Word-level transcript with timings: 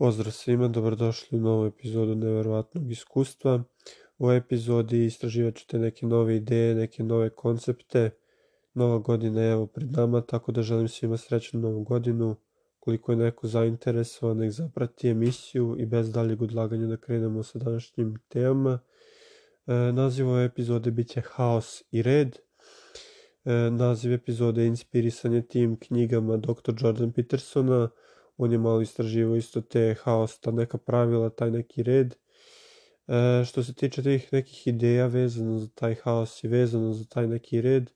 Pozdrav 0.00 0.32
svima, 0.32 0.68
dobrodošli 0.68 1.38
u 1.38 1.40
novu 1.40 1.66
epizodu 1.66 2.14
Neverovatnog 2.14 2.90
iskustva. 2.90 3.62
U 4.18 4.24
ovoj 4.24 4.36
epizodi 4.36 5.04
istraživat 5.04 5.54
ćete 5.54 5.78
neke 5.78 6.06
nove 6.06 6.36
ideje, 6.36 6.74
neke 6.74 7.02
nove 7.02 7.30
koncepte. 7.30 8.10
Nova 8.74 8.98
godina 8.98 9.42
je 9.42 9.52
evo 9.52 9.66
pred 9.66 9.92
nama, 9.92 10.20
tako 10.20 10.52
da 10.52 10.62
želim 10.62 10.88
svima 10.88 11.16
srećnu 11.16 11.60
novu 11.60 11.82
godinu. 11.82 12.36
Koliko 12.78 13.12
je 13.12 13.16
neko 13.16 13.46
zainteresovan, 13.46 14.36
nek 14.36 14.50
zaprati 14.50 15.08
emisiju 15.08 15.76
i 15.78 15.86
bez 15.86 16.12
daljeg 16.12 16.42
odlaganja 16.42 16.86
da 16.86 16.96
krenemo 16.96 17.42
sa 17.42 17.58
današnjim 17.58 18.14
temama. 18.28 18.78
E, 19.66 19.72
naziv 19.72 20.28
ove 20.28 20.44
epizode 20.44 20.90
bit 20.90 21.08
će 21.08 21.20
Haos 21.20 21.82
i 21.90 22.02
red. 22.02 22.38
E, 23.44 23.52
naziv 23.70 24.12
epizode 24.12 24.62
je 24.62 24.66
inspirisan 24.66 25.32
je 25.34 25.48
tim 25.48 25.76
knjigama 25.76 26.36
dr. 26.36 26.74
Jordan 26.80 27.12
Petersona, 27.12 27.90
on 28.42 28.52
je 28.52 28.58
malo 28.58 28.80
istraživao 28.80 29.36
isto 29.36 29.60
te 29.60 29.94
haos, 30.02 30.40
ta 30.40 30.50
neka 30.50 30.78
pravila, 30.78 31.30
taj 31.30 31.50
neki 31.50 31.82
red. 31.82 32.14
E, 33.08 33.44
što 33.44 33.62
se 33.62 33.74
tiče 33.74 34.02
tih 34.02 34.32
nekih 34.32 34.66
ideja 34.66 35.06
vezano 35.06 35.58
za 35.58 35.68
taj 35.74 35.94
haos 35.94 36.44
i 36.44 36.48
vezano 36.48 36.92
za 36.92 37.04
taj 37.04 37.26
neki 37.26 37.60
red, 37.60 37.90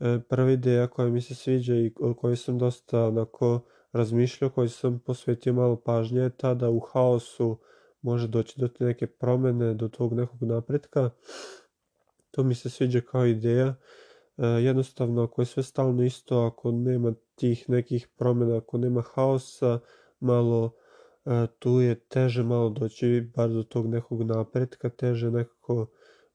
e, 0.00 0.18
prva 0.28 0.50
ideja 0.50 0.86
koja 0.86 1.08
mi 1.08 1.20
se 1.20 1.34
sviđa 1.34 1.74
i 1.74 1.92
o 2.00 2.14
kojoj 2.14 2.36
sam 2.36 2.58
dosta 2.58 3.04
onako 3.06 3.60
razmišljao, 3.92 4.50
kojoj 4.50 4.68
sam 4.68 4.98
posvetio 4.98 5.52
malo 5.52 5.76
pažnje 5.76 6.20
je 6.20 6.36
ta 6.36 6.54
da 6.54 6.70
u 6.70 6.80
haosu 6.80 7.58
može 8.02 8.28
doći 8.28 8.60
do 8.60 8.68
te 8.68 8.84
neke 8.84 9.06
promene, 9.06 9.74
do 9.74 9.88
tog 9.88 10.14
nekog 10.14 10.42
napretka. 10.42 11.10
To 12.30 12.42
mi 12.42 12.54
se 12.54 12.70
sviđa 12.70 13.00
kao 13.00 13.26
ideja. 13.26 13.74
E, 14.36 14.46
jednostavno, 14.46 15.22
ako 15.22 15.42
je 15.42 15.46
sve 15.46 15.62
stalno 15.62 16.02
isto, 16.02 16.38
ako 16.38 16.72
nema 16.72 17.14
tih 17.36 17.70
nekih 17.70 18.08
promjena, 18.16 18.56
ako 18.56 18.78
nema 18.78 19.02
haosa, 19.02 19.78
malo 20.20 20.72
e, 21.24 21.46
tu 21.58 21.80
je 21.80 21.94
teže 21.94 22.42
malo 22.42 22.70
doći 22.70 23.30
bar 23.36 23.50
do 23.50 23.62
tog 23.62 23.86
nekog 23.86 24.22
napretka, 24.22 24.88
teže 24.88 25.30
nekako 25.30 25.86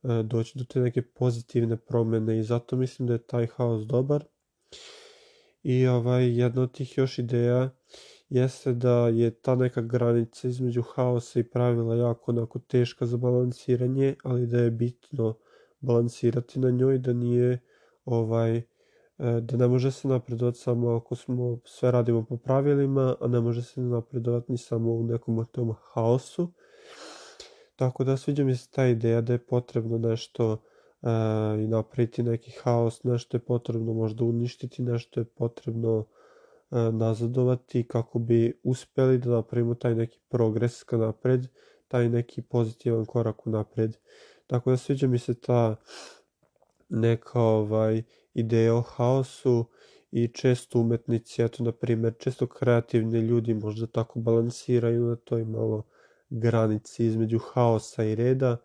e, 0.03 0.23
doći 0.23 0.57
do 0.57 0.63
te 0.63 0.79
neke 0.79 1.01
pozitivne 1.01 1.77
promjene 1.77 2.39
i 2.39 2.43
zato 2.43 2.75
mislim 2.75 3.07
da 3.07 3.13
je 3.13 3.27
taj 3.27 3.47
haos 3.47 3.85
dobar. 3.85 4.23
I 5.63 5.87
ovaj, 5.87 6.39
jedna 6.39 6.61
od 6.61 6.71
tih 6.71 6.97
još 6.97 7.19
ideja 7.19 7.69
jeste 8.29 8.73
da 8.73 9.07
je 9.07 9.31
ta 9.31 9.55
neka 9.55 9.81
granica 9.81 10.47
između 10.47 10.81
haosa 10.81 11.39
i 11.39 11.43
pravila 11.43 11.95
jako 11.95 12.31
onako 12.31 12.59
teška 12.59 13.05
za 13.05 13.17
balansiranje, 13.17 14.15
ali 14.23 14.47
da 14.47 14.59
je 14.59 14.71
bitno 14.71 15.37
balansirati 15.79 16.59
na 16.59 16.69
njoj, 16.69 16.97
da 16.97 17.13
nije 17.13 17.59
ovaj, 18.05 18.61
da 19.21 19.57
ne 19.57 19.67
može 19.67 19.91
se 19.91 20.07
napredovati 20.07 20.57
samo 20.57 20.95
ako 20.95 21.15
smo 21.15 21.57
sve 21.65 21.91
radimo 21.91 22.25
po 22.25 22.37
pravilima, 22.37 23.15
a 23.21 23.27
ne 23.27 23.39
može 23.39 23.63
se 23.63 23.81
napredovati 23.81 24.51
ni 24.51 24.57
samo 24.57 24.91
u 24.91 25.03
nekom 25.03 25.45
tom 25.51 25.73
haosu. 25.93 26.51
Tako 27.75 28.03
da 28.03 28.17
sviđa 28.17 28.43
mi 28.43 28.55
se 28.55 28.69
ta 28.71 28.85
ideja 28.85 29.21
da 29.21 29.33
je 29.33 29.45
potrebno 29.45 29.97
nešto 29.97 30.51
e, 30.51 31.07
i 31.63 31.67
napraviti 31.67 32.23
neki 32.23 32.51
haos, 32.63 33.03
nešto 33.03 33.37
je 33.37 33.41
potrebno 33.41 33.93
možda 33.93 34.23
uništiti, 34.25 34.81
nešto 34.81 35.19
je 35.19 35.25
potrebno 35.25 36.05
e, 36.71 36.75
nazadovati 36.91 37.87
kako 37.87 38.19
bi 38.19 38.59
uspeli 38.63 39.17
da 39.17 39.29
napravimo 39.29 39.75
taj 39.75 39.95
neki 39.95 40.19
progres 40.29 40.83
ka 40.83 40.97
napred, 40.97 41.47
taj 41.87 42.09
neki 42.09 42.41
pozitivan 42.41 43.05
korak 43.05 43.47
u 43.47 43.49
napred. 43.49 43.97
Tako 44.47 44.69
da 44.69 44.77
sviđa 44.77 45.07
mi 45.07 45.19
se 45.19 45.33
ta 45.33 45.75
neka 46.89 47.41
ovaj, 47.41 48.03
ideje 48.33 48.71
o 48.71 48.81
haosu 48.81 49.65
i 50.11 50.27
često 50.27 50.79
umetnici, 50.79 51.41
eto 51.41 51.63
na 51.63 51.71
primjer, 51.71 52.13
često 52.19 52.47
kreativni 52.47 53.19
ljudi 53.19 53.53
možda 53.53 53.87
tako 53.87 54.19
balansiraju 54.19 55.05
na 55.05 55.15
toj 55.15 55.45
malo 55.45 55.83
granici 56.29 57.05
između 57.05 57.39
haosa 57.39 58.03
i 58.03 58.15
reda, 58.15 58.57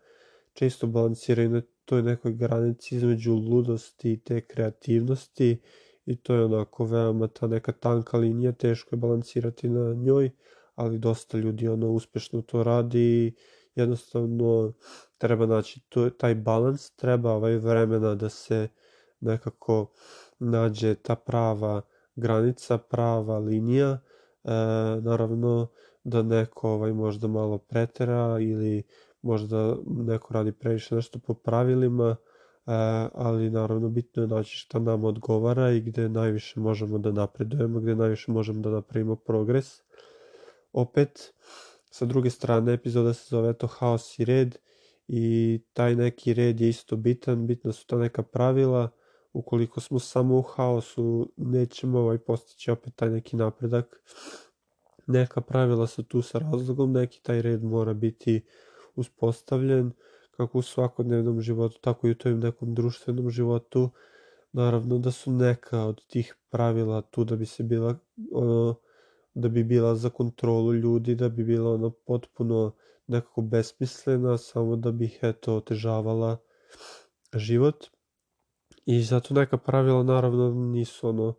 često 0.53 0.87
balansiraju 0.87 1.51
na 1.51 1.63
toj 1.85 2.03
nekoj 2.03 2.33
granici 2.33 2.97
između 2.97 3.35
ludosti 3.35 4.13
i 4.13 4.21
te 4.21 4.41
kreativnosti 4.41 5.61
i 6.07 6.17
to 6.17 6.35
je 6.35 6.45
onako 6.45 6.85
veoma 6.85 7.27
ta 7.29 7.47
neka 7.47 7.73
tanka 7.73 8.19
linija, 8.19 8.53
teško 8.53 8.95
je 8.95 8.99
balansirati 8.99 9.69
na 9.69 9.95
njoj, 9.95 10.31
ali 10.75 10.99
dosta 10.99 11.39
ljudi 11.39 11.69
ono 11.69 11.91
uspešno 11.91 12.43
to 12.43 12.63
radi 12.63 13.01
i 13.01 13.33
jednostavno 13.75 14.73
treba 15.19 15.47
naći 15.47 15.81
taj 16.19 16.35
balans, 16.35 16.91
treba 16.91 17.33
ovaj 17.33 17.57
vremena 17.57 18.15
da 18.15 18.29
se 18.29 18.69
nekako 19.21 19.91
nađe 20.39 20.95
ta 20.95 21.15
prava 21.15 21.83
granica, 22.17 22.79
prava 22.79 23.39
linija, 23.39 23.91
e, 23.91 23.99
naravno 25.01 25.69
da 26.05 26.23
neko 26.23 26.71
ovaj, 26.71 26.93
možda 26.93 27.29
malo 27.29 27.59
pretera 27.59 28.39
ili 28.41 28.83
možda 29.23 29.77
neko 29.87 30.35
radi 30.35 30.53
previše 30.53 30.95
nešto 30.95 31.19
po 31.19 31.35
pravilima, 31.35 32.11
e, 32.11 32.17
ali 33.15 33.51
naravno 33.51 33.89
bitno 33.89 34.23
je 34.23 34.29
naći 34.29 34.57
šta 34.57 34.79
nam 34.79 35.05
odgovara 35.05 35.71
i 35.71 35.81
gde 35.81 36.09
najviše 36.09 36.61
možemo 36.61 36.99
da 36.99 37.13
napredujemo, 37.13 37.81
gde 37.81 37.95
najviše 37.95 38.33
možemo 38.33 38.61
da 38.61 38.71
napravimo 38.71 39.17
progres. 39.17 39.83
Opet, 40.73 41.33
sa 41.91 42.05
druge 42.05 42.31
strane, 42.31 42.73
epizoda 42.73 43.15
se 43.15 43.27
zove 43.29 43.53
to 43.53 43.67
haos 43.67 44.19
i 44.19 44.25
red 44.25 44.59
i 45.09 45.61
taj 45.73 45.95
neki 45.95 46.35
red 46.35 46.61
je 46.61 46.69
isto 46.69 46.97
bitan, 46.97 47.47
bitna 47.47 47.73
su 47.73 47.87
ta 47.87 47.97
neka 47.97 48.23
pravila, 48.23 48.91
ukoliko 49.37 49.81
smo 49.81 49.99
samo 49.99 50.39
u 50.39 50.43
haosu, 50.43 51.33
nećemo 51.37 51.99
ovaj 51.99 52.19
postići 52.19 52.71
opet 52.71 52.97
taj 52.97 53.11
neki 53.11 53.37
napredak. 53.37 54.03
Neka 55.07 55.41
pravila 55.41 55.87
su 55.87 56.03
tu 56.03 56.23
sa 56.23 56.39
razlogom, 56.39 56.93
neki 56.93 57.23
taj 57.23 57.43
red 57.43 57.65
mora 57.65 57.95
biti 57.95 58.45
uspostavljen, 58.95 59.93
kako 60.37 60.59
u 60.59 60.63
svakodnevnom 60.63 61.41
životu, 61.41 61.79
tako 61.81 62.09
i 62.09 62.11
u 62.11 62.15
tom 62.15 62.41
nekom 62.41 62.75
društvenom 62.75 63.31
životu. 63.31 63.91
Naravno 64.53 64.99
da 64.99 65.11
su 65.11 65.33
neka 65.33 65.85
od 65.85 66.07
tih 66.07 66.35
pravila 66.51 67.03
tu 67.03 67.25
da 67.25 67.37
bi 67.37 67.47
se 67.47 67.63
bila 67.63 67.99
ono, 68.33 68.75
da 69.35 69.49
bi 69.49 69.65
bila 69.65 69.95
za 69.95 70.11
kontrolu 70.11 70.75
ljudi, 70.75 71.15
da 71.15 71.29
bi 71.29 71.45
bila 71.45 71.75
ono 71.75 71.91
potpuno 71.91 72.73
nekako 73.07 73.43
besmislena, 73.43 74.39
samo 74.39 74.77
da 74.77 74.93
bi 74.93 75.19
eto 75.23 75.57
otežavala 75.57 76.37
život. 77.35 77.87
I 78.87 79.03
zato 79.03 79.35
neka 79.35 79.57
pravila 79.57 80.03
naravno 80.03 80.51
nisu 80.51 81.09
ono 81.09 81.35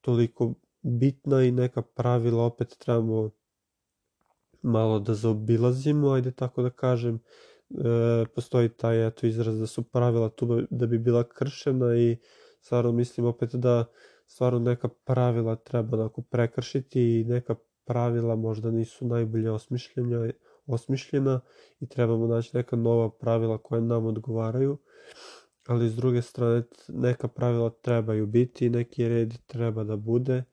toliko 0.00 0.54
bitna 0.82 1.42
i 1.42 1.50
neka 1.50 1.82
pravila 1.82 2.44
opet 2.44 2.76
trebamo 2.78 3.30
malo 4.62 4.98
da 4.98 5.14
zaobilazimo, 5.14 6.10
ajde 6.10 6.32
tako 6.32 6.62
da 6.62 6.70
kažem. 6.70 7.20
E, 7.70 8.24
postoji 8.34 8.68
taj 8.68 9.06
eto 9.06 9.26
izraz 9.26 9.58
da 9.58 9.66
su 9.66 9.82
pravila 9.82 10.28
tu 10.28 10.66
da 10.70 10.86
bi 10.86 10.98
bila 10.98 11.28
kršena 11.28 11.96
i 11.96 12.16
stvarno 12.60 12.92
mislim 12.92 13.26
opet 13.26 13.54
da 13.54 13.84
stvarno 14.26 14.58
neka 14.58 14.88
pravila 14.88 15.56
treba 15.56 15.96
onako 15.96 16.22
prekršiti 16.22 17.20
i 17.20 17.24
neka 17.24 17.54
pravila 17.84 18.36
možda 18.36 18.70
nisu 18.70 19.06
najbolje 19.06 19.50
osmišljena, 19.50 20.32
osmišljena 20.66 21.40
i 21.80 21.86
trebamo 21.86 22.26
naći 22.26 22.56
neka 22.56 22.76
nova 22.76 23.10
pravila 23.10 23.58
koja 23.58 23.80
nam 23.80 24.06
odgovaraju 24.06 24.78
ali 25.66 25.88
s 25.88 25.96
druge 25.96 26.22
strane 26.22 26.62
neka 26.88 27.28
pravila 27.28 27.70
trebaju 27.70 28.26
biti, 28.26 28.70
neki 28.70 29.08
red 29.08 29.34
treba 29.46 29.84
da 29.84 29.96
bude. 29.96 30.44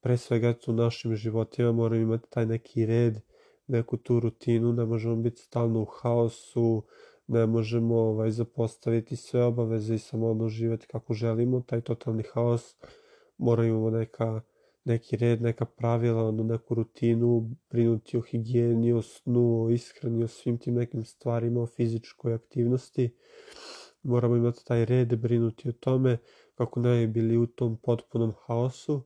Pre 0.00 0.16
svega 0.16 0.54
u 0.66 0.72
našim 0.72 1.16
životima 1.16 1.72
moramo 1.72 2.02
imati 2.02 2.30
taj 2.30 2.46
neki 2.46 2.86
red, 2.86 3.20
neku 3.66 3.96
tu 3.96 4.20
rutinu, 4.20 4.72
ne 4.72 4.84
možemo 4.84 5.16
biti 5.16 5.40
stalno 5.40 5.80
u 5.80 5.84
haosu, 5.84 6.82
ne 7.26 7.46
možemo 7.46 7.96
ovaj, 7.96 8.30
zapostaviti 8.30 9.16
sve 9.16 9.44
obaveze 9.44 9.94
i 9.94 9.98
samo 9.98 10.30
ono 10.30 10.48
živjeti 10.48 10.86
kako 10.86 11.14
želimo, 11.14 11.60
taj 11.60 11.80
totalni 11.80 12.22
haos, 12.34 12.76
moramo 13.38 13.68
imamo 13.68 13.90
neka, 13.90 14.40
neki 14.84 15.16
red, 15.16 15.42
neka 15.42 15.64
pravila, 15.64 16.28
ono, 16.28 16.42
neku 16.42 16.74
rutinu, 16.74 17.50
brinuti 17.70 18.16
o 18.16 18.20
higijeni, 18.20 18.92
o 18.92 19.02
snu, 19.02 19.64
o 19.64 19.70
ishrani, 19.70 20.24
o 20.24 20.28
svim 20.28 20.58
tim 20.58 20.74
nekim 20.74 21.04
stvarima, 21.04 21.62
o 21.62 21.66
fizičkoj 21.66 22.34
aktivnosti 22.34 23.10
moramo 24.06 24.36
imati 24.36 24.64
taj 24.64 24.84
red, 24.84 25.16
brinuti 25.16 25.68
o 25.68 25.72
tome 25.72 26.18
kako 26.54 26.80
ne 26.80 27.06
bi 27.06 27.12
bili 27.12 27.36
u 27.36 27.46
tom 27.46 27.76
potpunom 27.76 28.32
haosu. 28.46 29.02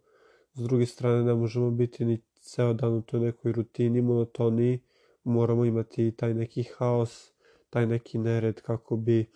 S 0.55 0.63
druge 0.63 0.87
strane 0.87 1.25
ne 1.25 1.35
možemo 1.35 1.71
biti 1.71 2.05
ni 2.05 2.23
ceo 2.41 2.73
dan 2.75 2.95
u 2.95 3.03
toj 3.03 3.21
nekoj 3.21 3.53
rutini, 3.53 4.03
monotoniji, 4.03 4.81
moramo 5.25 5.65
imati 5.65 6.17
taj 6.17 6.35
neki 6.35 6.65
haos, 6.79 7.33
taj 7.71 7.87
neki 7.87 8.19
nered 8.19 8.61
kako 8.61 8.97
bi 8.97 9.31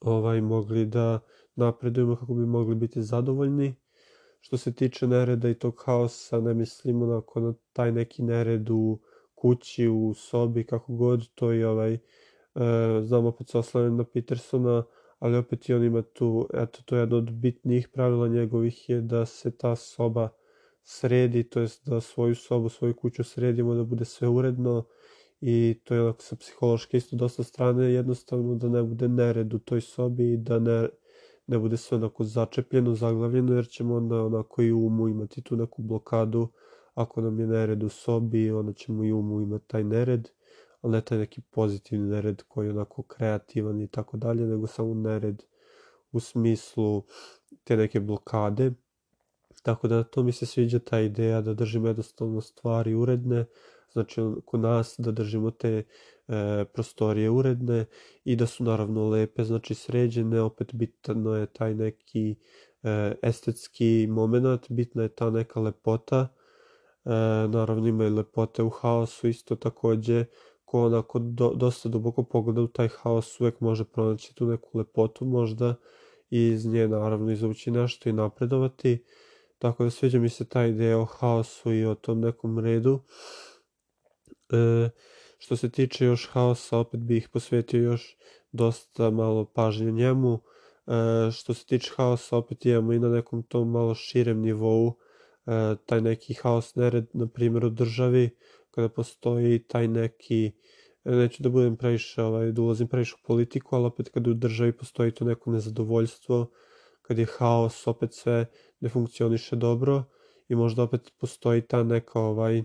ovaj 0.00 0.40
mogli 0.40 0.86
da 0.86 1.20
napredujemo, 1.54 2.16
kako 2.16 2.34
bi 2.34 2.46
mogli 2.46 2.74
biti 2.74 3.02
zadovoljni. 3.02 3.74
Što 4.40 4.56
se 4.56 4.74
tiče 4.74 5.06
nereda 5.06 5.48
i 5.48 5.54
tog 5.54 5.82
haosa, 5.86 6.40
ne 6.40 6.54
mislimo 6.54 7.06
na, 7.06 7.54
taj 7.72 7.92
neki 7.92 8.22
nered 8.22 8.70
u 8.70 8.98
kući, 9.34 9.88
u 9.88 10.14
sobi, 10.14 10.66
kako 10.66 10.92
god, 10.92 11.28
to 11.34 11.52
je 11.52 11.68
ovaj 11.68 11.98
E, 12.54 13.02
znam 13.02 13.26
opet 13.26 13.48
se 13.48 13.58
oslanjam 13.58 13.96
na 13.96 14.04
Petersona, 14.04 14.84
ali 15.18 15.36
opet 15.36 15.68
i 15.68 15.74
on 15.74 15.84
ima 15.84 16.02
tu, 16.02 16.48
eto 16.54 16.82
to 16.84 16.96
je 16.96 17.00
jedno 17.00 17.16
od 17.16 17.30
bitnijih 17.32 17.88
pravila 17.88 18.28
njegovih 18.28 18.88
je 18.88 19.00
da 19.00 19.26
se 19.26 19.56
ta 19.56 19.76
soba 19.76 20.28
sredi, 20.82 21.44
to 21.44 21.60
jest 21.60 21.88
da 21.88 22.00
svoju 22.00 22.34
sobu, 22.34 22.68
svoju 22.68 22.94
kuću 22.96 23.24
sredimo, 23.24 23.74
da 23.74 23.84
bude 23.84 24.04
sve 24.04 24.28
uredno 24.28 24.84
i 25.40 25.80
to 25.84 25.94
je 25.94 26.02
onako 26.02 26.22
sa 26.22 26.36
psihološke 26.36 26.96
isto 26.96 27.16
dosta 27.16 27.42
strane, 27.42 27.92
jednostavno 27.92 28.54
da 28.54 28.68
ne 28.68 28.82
bude 28.82 29.08
nered 29.08 29.54
u 29.54 29.58
toj 29.58 29.80
sobi 29.80 30.32
i 30.32 30.36
da 30.36 30.58
ne, 30.58 30.88
ne 31.46 31.58
bude 31.58 31.76
sve 31.76 31.96
onako 31.96 32.24
začepljeno, 32.24 32.94
zaglavljeno, 32.94 33.54
jer 33.54 33.68
ćemo 33.68 33.94
onda 33.94 34.24
onako 34.24 34.62
i 34.62 34.72
umu 34.72 35.08
imati 35.08 35.42
tu 35.42 35.56
neku 35.56 35.82
blokadu, 35.82 36.48
ako 36.94 37.20
nam 37.20 37.40
je 37.40 37.46
nered 37.46 37.82
u 37.82 37.88
sobi, 37.88 38.50
onda 38.50 38.72
ćemo 38.72 39.04
i 39.04 39.12
umu 39.12 39.40
imati 39.40 39.68
taj 39.68 39.84
nered, 39.84 40.28
ali 40.82 40.92
ne 40.92 41.00
taj 41.00 41.18
neki 41.18 41.40
pozitivni 41.40 42.10
nered 42.10 42.42
koji 42.48 42.66
je 42.66 42.70
onako 42.70 43.02
kreativan 43.02 43.80
i 43.80 43.88
tako 43.88 44.16
dalje, 44.16 44.46
nego 44.46 44.66
samo 44.66 44.94
nered 44.94 45.42
u 46.12 46.20
smislu 46.20 47.04
te 47.64 47.76
neke 47.76 48.00
blokade. 48.00 48.72
Tako 49.62 49.88
da 49.88 50.02
to 50.02 50.22
mi 50.22 50.32
se 50.32 50.46
sviđa 50.46 50.78
ta 50.78 51.00
ideja 51.00 51.40
da 51.40 51.54
držimo 51.54 51.88
jednostavno 51.88 52.40
stvari 52.40 52.94
uredne, 52.94 53.44
znači 53.92 54.20
kod 54.44 54.60
nas 54.60 54.94
da 54.98 55.10
držimo 55.10 55.50
te 55.50 55.82
e, 56.28 56.64
prostorije 56.72 57.30
uredne 57.30 57.86
i 58.24 58.36
da 58.36 58.46
su 58.46 58.64
naravno 58.64 59.08
lepe, 59.08 59.44
znači 59.44 59.74
sređene, 59.74 60.40
opet 60.40 60.74
bitno 60.74 61.36
je 61.36 61.46
taj 61.46 61.74
neki 61.74 62.36
e, 62.82 63.14
estetski 63.22 64.06
moment, 64.10 64.66
bitna 64.70 65.02
je 65.02 65.08
ta 65.08 65.30
neka 65.30 65.60
lepota, 65.60 66.28
e, 67.04 67.10
naravno 67.48 67.88
ima 67.88 68.04
i 68.04 68.10
lepote 68.10 68.62
u 68.62 68.70
haosu 68.70 69.28
isto 69.28 69.56
takođe, 69.56 70.24
ko 70.70 70.84
onako 70.86 71.18
do, 71.18 71.52
dosta 71.54 71.88
duboko 71.88 72.22
pogleda 72.22 72.60
u 72.60 72.66
taj 72.66 72.88
haos 72.88 73.40
uvek 73.40 73.60
može 73.60 73.84
pronaći 73.84 74.34
tu 74.34 74.46
neku 74.46 74.78
lepotu 74.78 75.24
možda 75.24 75.74
i 76.30 76.46
iz 76.46 76.66
nje 76.66 76.88
naravno 76.88 77.32
izvući 77.32 77.70
nešto 77.70 78.08
i 78.08 78.12
napredovati. 78.12 79.04
Tako 79.58 79.84
da 79.84 79.90
sviđa 79.90 80.18
mi 80.18 80.28
se 80.28 80.44
ta 80.44 80.66
ideja 80.66 80.98
o 80.98 81.04
haosu 81.04 81.72
i 81.72 81.84
o 81.84 81.94
tom 81.94 82.20
nekom 82.20 82.58
redu. 82.58 83.00
E, 84.52 84.90
što 85.38 85.56
se 85.56 85.70
tiče 85.70 86.04
još 86.04 86.28
haosa, 86.32 86.78
opet 86.78 87.00
bih 87.00 87.28
posvetio 87.28 87.82
još 87.82 88.16
dosta 88.52 89.10
malo 89.10 89.44
pažnje 89.44 89.92
njemu. 89.92 90.38
E, 90.86 91.30
što 91.32 91.54
se 91.54 91.66
tiče 91.66 91.90
haosa, 91.96 92.36
opet 92.36 92.66
imamo 92.66 92.92
i 92.92 92.98
na 92.98 93.08
nekom 93.08 93.42
tom 93.42 93.70
malo 93.70 93.94
širem 93.94 94.40
nivou 94.40 94.92
e, 95.46 95.76
taj 95.86 96.00
neki 96.00 96.34
haos 96.34 96.74
nered, 96.74 97.06
na 97.12 97.26
primjer 97.26 97.64
u 97.64 97.70
državi, 97.70 98.30
kada 98.70 98.88
postoji 98.88 99.62
taj 99.68 99.88
neki 99.88 100.52
neću 101.04 101.42
da 101.42 101.48
budem 101.48 101.76
previše, 101.76 102.22
ovaj, 102.22 102.52
da 102.52 102.62
ulazim 102.62 102.88
previše 102.88 103.14
u 103.14 103.26
politiku, 103.26 103.76
ali 103.76 103.86
opet 103.86 104.08
kada 104.08 104.30
u 104.30 104.34
državi 104.34 104.72
postoji 104.72 105.10
to 105.10 105.24
neko 105.24 105.50
nezadovoljstvo, 105.50 106.50
kad 107.02 107.18
je 107.18 107.26
haos, 107.38 107.86
opet 107.86 108.14
sve 108.14 108.46
ne 108.80 108.88
funkcioniše 108.88 109.56
dobro 109.56 110.04
i 110.48 110.54
možda 110.54 110.82
opet 110.82 111.12
postoji 111.18 111.62
ta 111.62 111.82
neka 111.82 112.20
ovaj, 112.20 112.58
e, 112.58 112.64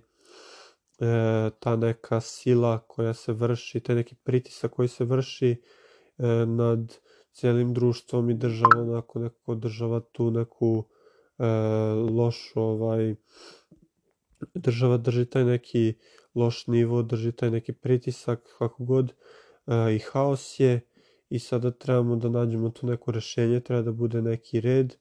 ta 1.59 1.75
neka 1.75 2.21
sila 2.21 2.79
koja 2.87 3.13
se 3.13 3.33
vrši, 3.33 3.79
taj 3.79 3.95
neki 3.95 4.15
pritisak 4.23 4.71
koji 4.71 4.87
se 4.87 5.05
vrši 5.05 5.49
e, 5.51 6.27
nad 6.45 6.97
cijelim 7.31 7.73
društvom 7.73 8.29
i 8.29 8.33
državom, 8.33 8.89
onako 8.89 9.19
neko 9.19 9.51
održava 9.51 9.99
tu 10.11 10.31
neku 10.31 10.83
e, 11.39 11.45
lošu 12.11 12.61
ovaj, 12.61 13.15
država 14.53 14.97
drži 14.97 15.25
taj 15.25 15.43
neki 15.43 15.93
loš 16.35 16.67
nivo, 16.67 17.03
drži 17.03 17.31
taj 17.31 17.51
neki 17.51 17.73
pritisak, 17.73 18.55
kako 18.57 18.83
god, 18.83 19.13
i 19.95 19.99
haos 19.99 20.59
je 20.59 20.81
i 21.29 21.39
sada 21.39 21.71
trebamo 21.71 22.15
da 22.15 22.29
nađemo 22.29 22.69
tu 22.69 22.87
neko 22.87 23.11
rešenje, 23.11 23.59
treba 23.59 23.81
da 23.81 23.91
bude 23.91 24.21
neki 24.21 24.61
red 24.61 24.95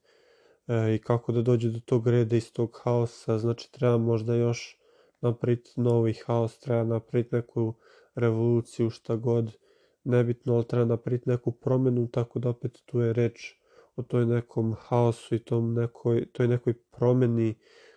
i 0.95 0.97
kako 0.97 1.31
da 1.31 1.41
dođe 1.41 1.69
do 1.69 1.79
tog 1.79 2.07
reda 2.07 2.35
iz 2.35 2.53
tog 2.53 2.79
haosa, 2.83 3.37
znači 3.39 3.71
treba 3.71 3.97
možda 3.97 4.35
još 4.35 4.77
napraviti 5.21 5.71
novi 5.75 6.13
haos, 6.25 6.59
treba 6.59 6.83
napraviti 6.83 7.35
neku 7.35 7.73
revoluciju, 8.15 8.89
šta 8.89 9.15
god, 9.15 9.57
nebitno, 10.03 10.53
ali 10.53 10.67
treba 10.67 10.85
napraviti 10.85 11.29
neku 11.29 11.51
promenu, 11.51 12.07
tako 12.07 12.39
da 12.39 12.49
opet 12.49 12.81
tu 12.85 12.99
je 12.99 13.13
reč 13.13 13.53
o 13.95 14.03
toj 14.03 14.25
nekom 14.25 14.75
haosu 14.79 15.35
i 15.35 15.39
tom 15.39 15.73
nekoj, 15.73 16.25
toj 16.31 16.47
nekoj 16.47 16.73
promeni 16.73 17.55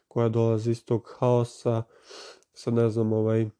koja 0.08 0.28
dolazi 0.28 0.70
iz 0.70 0.84
tog 0.84 1.14
haosa, 1.18 1.82
sad 2.52 2.74
ne 2.74 2.88
znam 2.88 3.12
ovaj, 3.12 3.50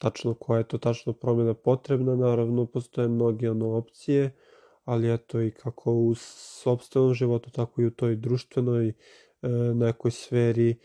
tačno 0.00 0.34
koja 0.34 0.58
je 0.58 0.68
to 0.68 0.78
tačno 0.78 1.12
promjena 1.12 1.54
potrebna, 1.54 2.16
naravno 2.16 2.66
postoje 2.66 3.08
mnoge 3.08 3.50
ono 3.50 3.76
opcije, 3.76 4.36
ali 4.84 5.14
eto 5.14 5.40
i 5.40 5.50
kako 5.50 5.92
u 5.92 6.14
sobstvenom 6.62 7.14
životu, 7.14 7.50
tako 7.50 7.82
i 7.82 7.86
u 7.86 7.90
toj 7.90 8.16
društvenoj 8.16 8.88
e, 8.88 8.94
nekoj 9.74 10.10
sferi 10.10 10.70
e, 10.70 10.76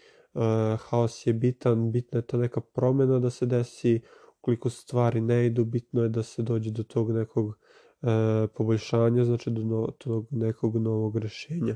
haos 0.80 1.28
je 1.28 1.34
bitan, 1.34 1.92
bitna 1.92 2.20
je 2.20 2.28
ta 2.28 2.38
neka 2.38 2.62
promjena 2.62 3.20
da 3.20 3.30
se 3.30 3.46
desi, 3.46 4.02
ukoliko 4.40 4.70
stvari 4.70 5.22
ne 5.22 5.46
idu, 5.46 5.66
bitno 5.66 6.04
je 6.04 6.10
da 6.10 6.24
se 6.24 6.42
dođe 6.42 6.72
do 6.72 6.84
tog 6.84 7.12
nekog 7.12 7.58
e, 8.02 8.48
poboljšanja, 8.48 9.26
znači 9.26 9.50
do 9.50 9.64
no, 9.64 9.88
tog 9.98 10.28
nekog 10.32 10.76
novog 10.76 11.18
rešenja. 11.18 11.76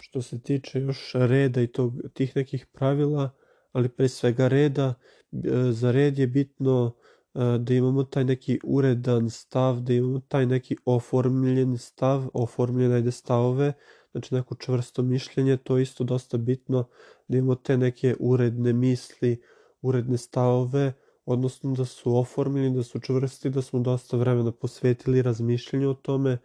Što 0.00 0.22
se 0.22 0.40
tiče 0.40 0.80
još 0.80 1.12
reda 1.14 1.62
i 1.62 1.66
tog, 1.66 1.94
tih 2.14 2.36
nekih 2.36 2.66
pravila, 2.66 3.30
ali 3.72 3.88
pre 3.88 4.08
svega 4.08 4.48
reda, 4.48 4.94
e, 5.32 5.72
za 5.72 5.90
red 5.90 6.18
je 6.18 6.26
bitno 6.26 6.94
e, 7.34 7.58
da 7.58 7.74
imamo 7.74 8.04
taj 8.04 8.24
neki 8.24 8.58
uredan 8.64 9.30
stav, 9.30 9.80
da 9.80 9.92
imamo 9.92 10.20
taj 10.20 10.46
neki 10.46 10.76
oformljen 10.84 11.78
stav, 11.78 12.28
oformljene 12.34 12.94
ajde 12.94 13.10
stavove, 13.10 13.72
znači 14.12 14.34
neko 14.34 14.54
čvrsto 14.54 15.02
mišljenje, 15.02 15.56
to 15.56 15.76
je 15.76 15.82
isto 15.82 16.04
dosta 16.04 16.36
bitno, 16.36 16.88
da 17.28 17.38
imamo 17.38 17.54
te 17.54 17.76
neke 17.76 18.16
uredne 18.20 18.72
misli, 18.72 19.42
uredne 19.82 20.18
stavove, 20.18 20.92
odnosno 21.24 21.74
da 21.74 21.84
su 21.84 22.16
oformljeni, 22.16 22.76
da 22.76 22.82
su 22.82 23.00
čvrsti, 23.00 23.50
da 23.50 23.62
smo 23.62 23.80
dosta 23.80 24.16
vremena 24.16 24.52
posvetili 24.52 25.22
razmišljanju 25.22 25.90
o 25.90 25.94
tome, 25.94 26.38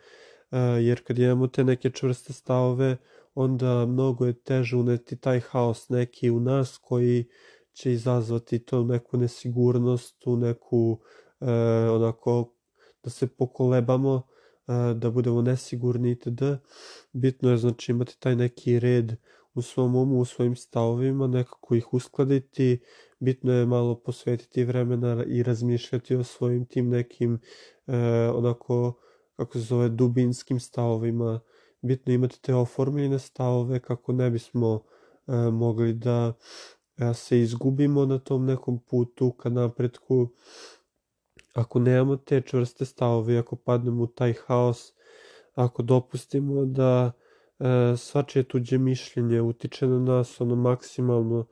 e, 0.52 0.58
jer 0.60 1.04
kad 1.04 1.20
imamo 1.20 1.48
te 1.48 1.64
neke 1.64 1.90
čvrste 1.90 2.34
stavove, 2.34 2.98
onda 3.40 3.86
mnogo 3.86 4.26
je 4.26 4.34
teže 4.34 4.76
uneti 4.78 5.18
taj 5.18 5.40
haos 5.40 5.90
neki 5.90 6.30
u 6.30 6.40
nas 6.40 6.78
koji 6.82 7.26
će 7.74 7.94
izazvati 7.94 8.60
to 8.60 8.84
neku 8.84 9.18
nesigurnost, 9.18 10.16
tu 10.20 10.38
neku 10.38 11.00
e, 11.42 11.52
onako 11.90 12.54
da 13.04 13.10
se 13.10 13.28
pokolebamo, 13.28 14.22
e, 14.68 14.94
da 14.94 15.12
budemo 15.12 15.42
nesigurni 15.42 16.12
itd. 16.12 16.42
Bitno 17.14 17.52
je 17.52 17.58
znači 17.58 17.92
imati 17.92 18.20
taj 18.20 18.36
neki 18.36 18.80
red 18.80 19.16
u 19.54 19.62
svom 19.62 19.96
umu, 19.96 20.20
u 20.20 20.26
svojim 20.26 20.56
stavovima, 20.56 21.28
nekako 21.28 21.76
ih 21.76 21.94
uskladiti, 21.94 22.80
bitno 23.20 23.54
je 23.54 23.66
malo 23.66 24.00
posvetiti 24.00 24.64
vremena 24.64 25.24
i 25.28 25.44
razmišljati 25.44 26.16
o 26.16 26.24
svojim 26.24 26.66
tim 26.66 26.90
nekim 26.90 27.40
e, 27.88 27.98
onako, 28.34 29.00
kako 29.36 29.54
se 29.54 29.60
zove, 29.60 29.90
dubinskim 29.90 30.60
stavovima, 30.60 31.40
bitno 31.82 32.14
imati 32.14 32.42
te 32.42 32.56
oformljene 32.56 33.20
stavove 33.20 33.80
kako 33.80 34.14
ne 34.14 34.30
bismo 34.30 34.84
e, 35.28 35.32
mogli 35.52 35.94
da 35.94 36.34
e, 36.98 37.14
se 37.14 37.42
izgubimo 37.42 38.06
na 38.06 38.20
tom 38.20 38.46
nekom 38.46 38.80
putu 38.80 39.32
ka 39.32 39.50
napretku. 39.50 40.28
Ako 41.54 41.80
nemamo 41.80 42.18
te 42.18 42.42
čvrste 42.42 42.86
stavove, 42.86 43.38
ako 43.38 43.56
padnemo 43.56 44.04
u 44.04 44.08
taj 44.08 44.34
haos, 44.34 44.94
ako 45.54 45.84
dopustimo 45.84 46.66
da 46.66 47.12
e, 47.60 47.98
svačije 47.98 48.44
tuđe 48.44 48.78
mišljenje 48.78 49.42
utiče 49.42 49.88
na 49.88 50.00
nas 50.00 50.42
ono 50.42 50.56
maksimalno, 50.56 51.46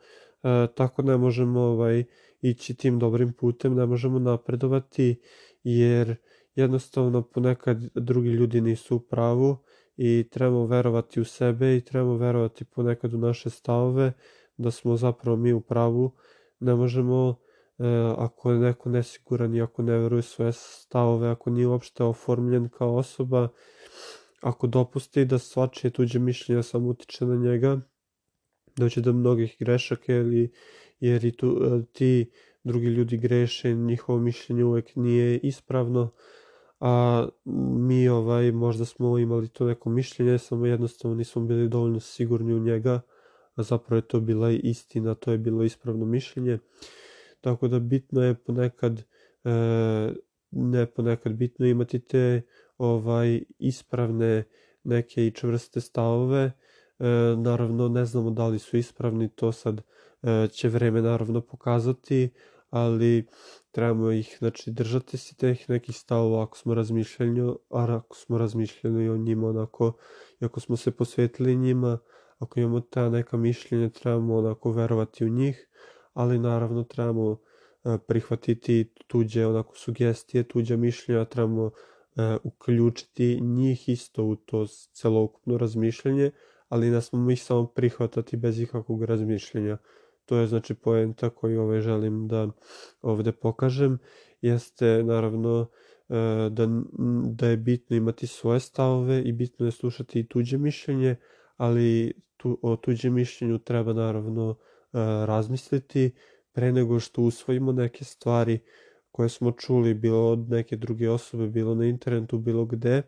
e, 0.43 0.67
tako 0.75 1.01
ne 1.01 1.17
možemo 1.17 1.61
ovaj, 1.61 2.03
ići 2.41 2.73
tim 2.73 2.99
dobrim 2.99 3.33
putem, 3.33 3.75
ne 3.75 3.85
možemo 3.85 4.19
napredovati, 4.19 5.21
jer 5.63 6.15
jednostavno 6.55 7.21
ponekad 7.21 7.77
drugi 7.95 8.29
ljudi 8.29 8.61
nisu 8.61 8.95
u 8.95 8.99
pravu 8.99 9.57
i 9.97 10.27
trebamo 10.31 10.65
verovati 10.65 11.21
u 11.21 11.25
sebe 11.25 11.77
i 11.77 11.81
trebamo 11.81 12.17
verovati 12.17 12.65
ponekad 12.65 13.13
u 13.13 13.17
naše 13.17 13.49
stavove 13.49 14.13
da 14.57 14.71
smo 14.71 14.97
zapravo 14.97 15.37
mi 15.37 15.53
u 15.53 15.61
pravu. 15.61 16.11
Ne 16.59 16.75
možemo, 16.75 17.35
e, 17.79 17.83
ako 18.17 18.51
je 18.51 18.59
neko 18.59 18.89
nesiguran 18.89 19.55
i 19.55 19.61
ako 19.61 19.81
ne 19.81 19.97
veruje 19.97 20.21
svoje 20.21 20.51
stavove, 20.53 21.29
ako 21.29 21.49
nije 21.49 21.67
uopšte 21.67 22.03
oformljen 22.03 22.69
kao 22.69 22.95
osoba, 22.95 23.47
ako 24.41 24.67
dopusti 24.67 25.25
da 25.25 25.39
svačije 25.39 25.91
tuđe 25.91 26.19
mišljenja 26.19 26.63
samo 26.63 26.89
utiče 26.89 27.25
na 27.25 27.35
njega, 27.35 27.79
doće 28.75 29.01
do 29.01 29.13
mnogih 29.13 29.55
grešaka 29.59 30.13
ili, 30.13 30.51
jer 30.99 31.25
i 31.25 31.31
tu, 31.31 31.61
e, 31.63 31.85
ti 31.93 32.31
drugi 32.63 32.87
ljudi 32.87 33.17
greše, 33.17 33.73
njihovo 33.73 34.19
mišljenje 34.19 34.63
uvek 34.63 34.95
nije 34.95 35.37
ispravno, 35.37 36.11
a 36.79 37.27
mi 37.85 38.09
ovaj 38.09 38.51
možda 38.51 38.85
smo 38.85 39.17
imali 39.17 39.47
to 39.47 39.65
neko 39.65 39.89
mišljenje, 39.89 40.37
samo 40.37 40.65
jednostavno 40.65 41.17
nismo 41.17 41.41
bili 41.41 41.69
dovoljno 41.69 41.99
sigurni 41.99 42.53
u 42.53 42.59
njega, 42.59 43.01
a 43.55 43.63
zapravo 43.63 43.97
je 43.97 44.07
to 44.07 44.19
bila 44.19 44.51
istina, 44.51 45.13
to 45.13 45.31
je 45.31 45.37
bilo 45.37 45.63
ispravno 45.63 46.05
mišljenje. 46.05 46.59
Tako 47.41 47.67
da 47.67 47.79
bitno 47.79 48.23
je 48.23 48.33
ponekad 48.33 48.99
e, 48.99 49.03
ne 50.51 50.85
ponekad 50.85 51.33
bitno 51.33 51.65
imati 51.65 51.99
te 51.99 52.41
ovaj 52.77 53.43
ispravne 53.59 54.43
neke 54.83 55.27
i 55.27 55.31
čvrste 55.31 55.81
stavove 55.81 56.51
naravno 57.37 57.87
ne 57.87 58.05
znamo 58.05 58.31
da 58.31 58.47
li 58.47 58.59
su 58.59 58.77
ispravni, 58.77 59.29
to 59.29 59.51
sad 59.51 59.81
će 60.51 60.69
vreme 60.69 61.01
naravno 61.01 61.41
pokazati, 61.41 62.29
ali 62.69 63.27
trebamo 63.71 64.11
ih 64.11 64.35
znači, 64.39 64.71
držati 64.71 65.17
se 65.17 65.35
teh 65.35 65.69
nekih 65.69 65.97
stavova 65.97 66.43
ako 66.43 66.57
smo 66.57 66.73
razmišljali, 66.73 67.55
ako 67.69 68.15
smo 68.15 68.37
razmišljali 68.37 69.09
o 69.09 69.17
njima 69.17 69.47
onako, 69.47 69.97
i 70.41 70.45
ako 70.45 70.59
smo 70.59 70.77
se 70.77 70.91
posvetili 70.91 71.55
njima, 71.55 71.99
ako 72.39 72.59
imamo 72.59 72.79
ta 72.79 73.09
neka 73.09 73.37
mišljenja, 73.37 73.89
trebamo 73.89 74.37
onako 74.37 74.71
verovati 74.71 75.25
u 75.25 75.29
njih, 75.29 75.67
ali 76.13 76.39
naravno 76.39 76.83
trebamo 76.83 77.31
e, 77.31 77.97
prihvatiti 78.07 78.93
tuđe 79.07 79.45
onako 79.45 79.75
sugestije, 79.75 80.47
tuđa 80.47 80.77
mišljenja, 80.77 81.25
trebamo 81.25 81.71
e, 82.15 82.37
uključiti 82.43 83.41
njih 83.41 83.89
isto 83.89 84.23
u 84.23 84.35
to 84.35 84.65
celokupno 84.93 85.57
razmišljanje, 85.57 86.31
ali 86.69 86.89
ne 86.89 87.01
smo 87.01 87.31
ih 87.31 87.43
samo 87.43 87.67
prihvatati 87.67 88.37
bez 88.37 88.59
ikakvog 88.59 89.03
razmišljenja. 89.03 89.77
To 90.25 90.37
je 90.37 90.47
znači 90.47 90.73
poenta 90.73 91.29
koju 91.29 91.61
ovaj 91.61 91.81
želim 91.81 92.27
da 92.27 92.49
ovde 93.01 93.31
pokažem, 93.31 93.97
jeste 94.41 95.03
naravno 95.03 95.67
e, 96.09 96.15
da, 96.49 96.67
da 97.23 97.47
je 97.47 97.57
bitno 97.57 97.95
imati 97.95 98.27
svoje 98.27 98.59
stavove 98.59 99.21
i 99.21 99.31
bitno 99.31 99.65
je 99.65 99.71
slušati 99.71 100.19
i 100.19 100.27
tuđe 100.27 100.57
mišljenje, 100.57 101.15
ali 101.57 102.13
tu, 102.37 102.59
o 102.61 102.75
tuđem 102.75 103.13
mišljenju 103.13 103.59
treba 103.59 103.93
naravno 103.93 104.51
e, 104.51 104.55
razmisliti 105.25 106.11
pre 106.51 106.71
nego 106.71 106.99
što 106.99 107.21
usvojimo 107.21 107.71
neke 107.71 108.03
stvari 108.03 108.59
koje 109.11 109.29
smo 109.29 109.51
čuli 109.51 109.93
bilo 109.93 110.31
od 110.31 110.49
neke 110.49 110.77
druge 110.77 111.09
osobe, 111.09 111.47
bilo 111.47 111.75
na 111.75 111.85
internetu, 111.85 112.37
bilo 112.37 112.65
gde. 112.65 113.01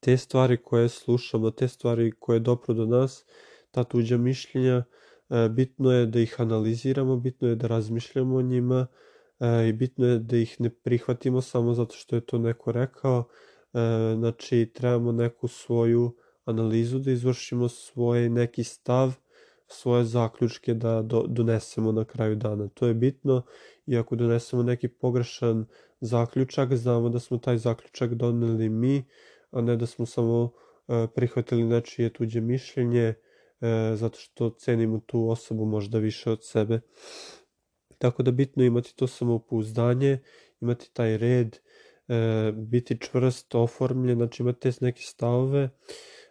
Te 0.00 0.16
stvari 0.16 0.56
koje 0.62 0.88
slušamo, 0.88 1.50
te 1.50 1.68
stvari 1.68 2.12
koje 2.18 2.40
dopru 2.40 2.74
do 2.74 2.86
nas, 2.86 3.24
ta 3.70 3.84
tuđa 3.84 4.16
mišljenja, 4.16 4.76
e, 4.76 4.84
bitno 5.50 5.92
je 5.92 6.06
da 6.06 6.20
ih 6.20 6.34
analiziramo, 6.38 7.16
bitno 7.16 7.48
je 7.48 7.54
da 7.54 7.66
razmišljamo 7.66 8.36
o 8.36 8.42
njima 8.42 8.86
e, 9.40 9.68
i 9.68 9.72
bitno 9.72 10.06
je 10.06 10.18
da 10.18 10.36
ih 10.36 10.60
ne 10.60 10.70
prihvatimo 10.70 11.40
samo 11.40 11.74
zato 11.74 11.94
što 11.94 12.16
je 12.16 12.20
to 12.20 12.38
neko 12.38 12.72
rekao. 12.72 13.24
Znači, 14.16 14.70
trebamo 14.74 15.12
neku 15.12 15.48
svoju 15.48 16.16
analizu, 16.44 16.98
da 16.98 17.10
izvršimo 17.10 17.68
svoj 17.68 18.28
neki 18.28 18.64
stav, 18.64 19.14
svoje 19.66 20.04
zaključke 20.04 20.74
da 20.74 21.02
do, 21.02 21.24
donesemo 21.28 21.92
na 21.92 22.04
kraju 22.04 22.36
dana. 22.36 22.68
To 22.68 22.86
je 22.86 22.94
bitno 22.94 23.42
i 23.86 23.96
ako 23.96 24.16
donesemo 24.16 24.62
neki 24.62 24.88
pogrešan 24.88 25.66
zaključak, 26.00 26.74
znamo 26.74 27.08
da 27.08 27.18
smo 27.18 27.38
taj 27.38 27.58
zaključak 27.58 28.14
doneli 28.14 28.68
mi, 28.68 29.04
a 29.50 29.60
ne 29.60 29.76
da 29.76 29.86
smo 29.86 30.06
samo 30.06 30.50
prihvatili 31.14 31.64
nečije 31.64 32.12
tuđe 32.12 32.40
mišljenje, 32.40 33.14
uh, 33.60 33.98
zato 33.98 34.18
što 34.18 34.50
cenimo 34.50 35.00
tu 35.06 35.28
osobu 35.28 35.64
možda 35.64 35.98
više 35.98 36.30
od 36.30 36.44
sebe. 36.44 36.80
Tako 37.98 38.22
da 38.22 38.30
bitno 38.30 38.64
imati 38.64 38.96
to 38.96 39.06
samopouzdanje, 39.06 40.18
imati 40.60 40.90
taj 40.92 41.16
red, 41.18 41.56
uh, 42.08 42.54
biti 42.54 42.98
čvrst, 43.00 43.54
oformljen, 43.54 44.16
znači 44.16 44.42
imati 44.42 44.70
neke 44.80 45.02
stavove, 45.02 45.70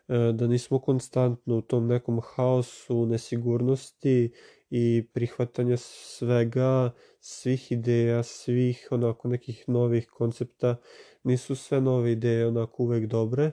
E, 0.09 0.31
da 0.33 0.47
nismo 0.47 0.79
konstantno 0.79 1.57
u 1.57 1.61
tom 1.61 1.87
nekom 1.87 2.21
haosu, 2.23 3.05
nesigurnosti 3.05 4.31
i 4.69 5.07
prihvatanja 5.13 5.77
svega, 5.77 6.91
svih 7.19 7.71
ideja, 7.71 8.23
svih 8.23 8.87
onako 8.91 9.27
nekih 9.27 9.63
novih 9.67 10.07
koncepta. 10.09 10.75
Nisu 11.23 11.55
sve 11.55 11.81
nove 11.81 12.11
ideje 12.11 12.47
onako 12.47 12.83
uvek 12.83 13.05
dobre, 13.05 13.51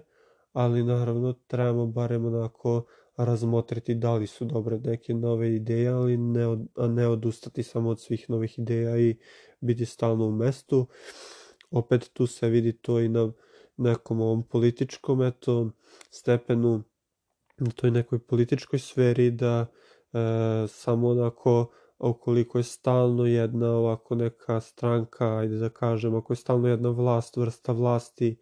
ali 0.53 0.85
naravno 0.85 1.33
trebamo 1.33 1.87
barem 1.87 2.25
onako 2.25 2.85
razmotriti 3.17 3.95
da 3.95 4.15
li 4.15 4.27
su 4.27 4.45
dobre 4.45 4.79
neke 4.79 5.15
nove 5.15 5.55
ideje, 5.55 5.89
ali 5.89 6.17
ne, 6.17 6.47
od, 6.47 6.67
a 6.77 6.89
ne 6.89 7.09
odustati 7.09 7.63
samo 7.63 7.91
od 7.91 8.01
svih 8.01 8.31
novih 8.31 8.59
ideja 8.59 8.99
i 8.99 9.17
biti 9.61 9.87
stalno 9.87 10.27
u 10.27 10.33
mestu. 10.33 10.87
Opet 11.71 12.11
tu 12.13 12.27
se 12.27 12.49
vidi 12.49 12.73
to 12.73 13.01
i 13.01 13.09
na 13.09 13.33
nekom 13.77 14.21
ovom 14.21 14.43
političkom 14.43 15.23
eto, 15.23 15.71
stepenu, 16.11 16.83
na 17.59 17.71
toj 17.71 17.91
nekoj 17.91 18.19
političkoj 18.19 18.79
sferi 18.79 19.31
da 19.31 19.67
e, 19.67 20.19
samo 20.69 21.09
onako 21.09 21.71
ukoliko 21.99 22.59
je 22.59 22.65
stalno 22.65 23.27
jedna 23.27 23.71
ovako 23.71 24.15
neka 24.15 24.61
stranka, 24.61 25.37
ajde 25.37 25.57
da 25.57 25.69
kažem, 25.69 26.15
ako 26.15 26.33
je 26.33 26.37
stalno 26.37 26.69
jedna 26.69 26.89
vlast, 26.89 27.37
vrsta 27.37 27.73
vlasti, 27.73 28.37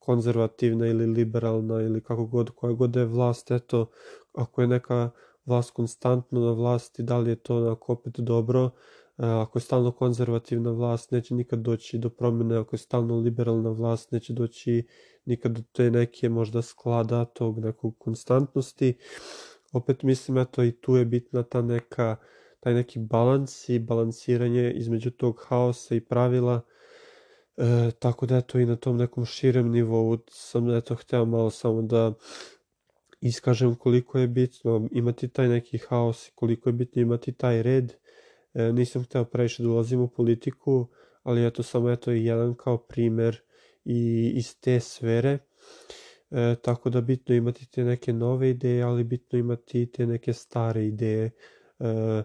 konzervativna 0.00 0.86
ili 0.86 1.06
liberalna 1.06 1.82
ili 1.82 2.00
kako 2.02 2.26
god, 2.26 2.50
koja 2.50 2.72
god 2.72 2.96
je 2.96 3.04
vlast, 3.04 3.50
eto, 3.50 3.90
ako 4.32 4.60
je 4.60 4.66
neka 4.68 5.10
vlast 5.46 5.70
konstantno 5.70 6.40
na 6.40 6.52
vlasti, 6.52 7.02
da 7.02 7.18
li 7.18 7.30
je 7.30 7.36
to 7.36 7.56
onako 7.56 7.92
opet 7.92 8.14
dobro, 8.18 8.70
ako 9.16 9.58
je 9.58 9.62
stalno 9.62 9.92
konzervativna 9.92 10.70
vlast, 10.70 11.10
neće 11.10 11.34
nikad 11.34 11.58
doći 11.58 11.98
do 11.98 12.10
promjene, 12.10 12.56
ako 12.56 12.74
je 12.74 12.78
stalno 12.78 13.16
liberalna 13.16 13.70
vlast, 13.70 14.12
neće 14.12 14.32
doći 14.32 14.86
nikad 15.24 15.52
do 15.52 15.62
te 15.72 15.90
neke 15.90 16.28
možda 16.28 16.62
sklada 16.62 17.24
tog 17.24 17.58
nekog 17.58 17.98
konstantnosti. 17.98 18.94
Opet 19.72 20.02
mislim, 20.02 20.38
eto, 20.38 20.64
i 20.64 20.72
tu 20.72 20.96
je 20.96 21.04
bitna 21.04 21.42
ta 21.42 21.62
neka, 21.62 22.16
taj 22.60 22.74
neki 22.74 22.98
balans 22.98 23.68
i 23.68 23.78
balansiranje 23.78 24.72
između 24.72 25.10
tog 25.10 25.44
haosa 25.48 25.94
i 25.94 26.00
pravila, 26.00 26.60
e, 27.60 27.90
tako 27.98 28.26
da 28.26 28.36
eto 28.36 28.58
i 28.58 28.66
na 28.66 28.76
tom 28.76 28.96
nekom 28.96 29.24
širem 29.24 29.70
nivou 29.70 30.18
sam 30.30 30.70
eto 30.70 30.94
hteo 30.94 31.24
malo 31.24 31.50
samo 31.50 31.82
da 31.82 32.12
iskažem 33.20 33.74
koliko 33.74 34.18
je 34.18 34.28
bitno 34.28 34.88
imati 34.92 35.28
taj 35.28 35.48
neki 35.48 35.78
haos 35.78 36.30
koliko 36.34 36.68
je 36.68 36.72
bitno 36.72 37.02
imati 37.02 37.32
taj 37.32 37.62
red 37.62 37.92
E, 38.54 38.72
nisam 38.72 39.04
hteo 39.04 39.24
previše 39.24 39.62
da 39.62 39.68
ulazim 39.68 40.00
u 40.00 40.08
politiku, 40.08 40.88
ali 41.22 41.46
eto 41.46 41.62
samo 41.62 41.90
eto 41.90 42.12
i 42.12 42.24
jedan 42.24 42.54
kao 42.54 42.78
primer 42.78 43.40
i 43.84 44.32
iz 44.34 44.60
te 44.60 44.80
sfere. 44.80 45.38
E, 46.30 46.56
tako 46.62 46.90
da 46.90 47.00
bitno 47.00 47.34
imati 47.34 47.70
te 47.70 47.84
neke 47.84 48.12
nove 48.12 48.50
ideje, 48.50 48.82
ali 48.82 49.04
bitno 49.04 49.38
imati 49.38 49.86
te 49.92 50.06
neke 50.06 50.32
stare 50.32 50.86
ideje. 50.86 51.30
E, 51.78 52.22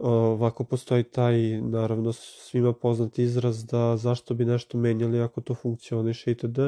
ovako 0.00 0.64
postoji 0.64 1.02
taj, 1.04 1.60
naravno, 1.60 2.12
svima 2.12 2.72
poznat 2.72 3.18
izraz 3.18 3.64
da 3.64 3.96
zašto 3.96 4.34
bi 4.34 4.44
nešto 4.44 4.78
menjali 4.78 5.20
ako 5.20 5.40
to 5.40 5.54
funkcioniše 5.54 6.30
itd. 6.30 6.58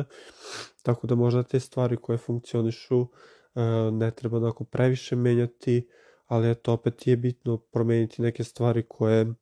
Tako 0.83 1.07
da 1.07 1.15
možda 1.15 1.43
te 1.43 1.61
stvari 1.61 1.97
koje 1.97 2.19
funkcionišu 2.19 3.01
e, 3.01 3.61
ne 3.93 4.11
treba 4.11 4.37
onako 4.37 4.65
previše 4.65 5.17
menjati, 5.17 5.89
ali 6.27 6.51
eto 6.51 6.73
opet 6.73 7.07
je 7.07 7.17
bitno 7.17 7.57
promeniti 7.57 8.23
neke 8.23 8.45
stvari 8.45 8.85
koje 8.89 9.35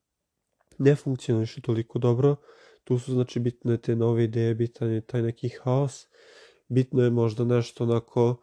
ne 0.77 0.95
funkcionišu 0.95 1.61
toliko 1.61 1.99
dobro. 1.99 2.35
Tu 2.83 2.99
su 2.99 3.13
znači 3.13 3.39
bitne 3.39 3.77
te 3.77 3.95
nove 3.95 4.23
ideje, 4.23 4.55
bitan 4.55 4.91
je 4.91 5.01
taj 5.01 5.21
neki 5.21 5.49
haos. 5.49 6.07
Bitno 6.67 7.03
je 7.03 7.09
možda 7.09 7.43
nešto 7.43 7.83
onako 7.83 8.41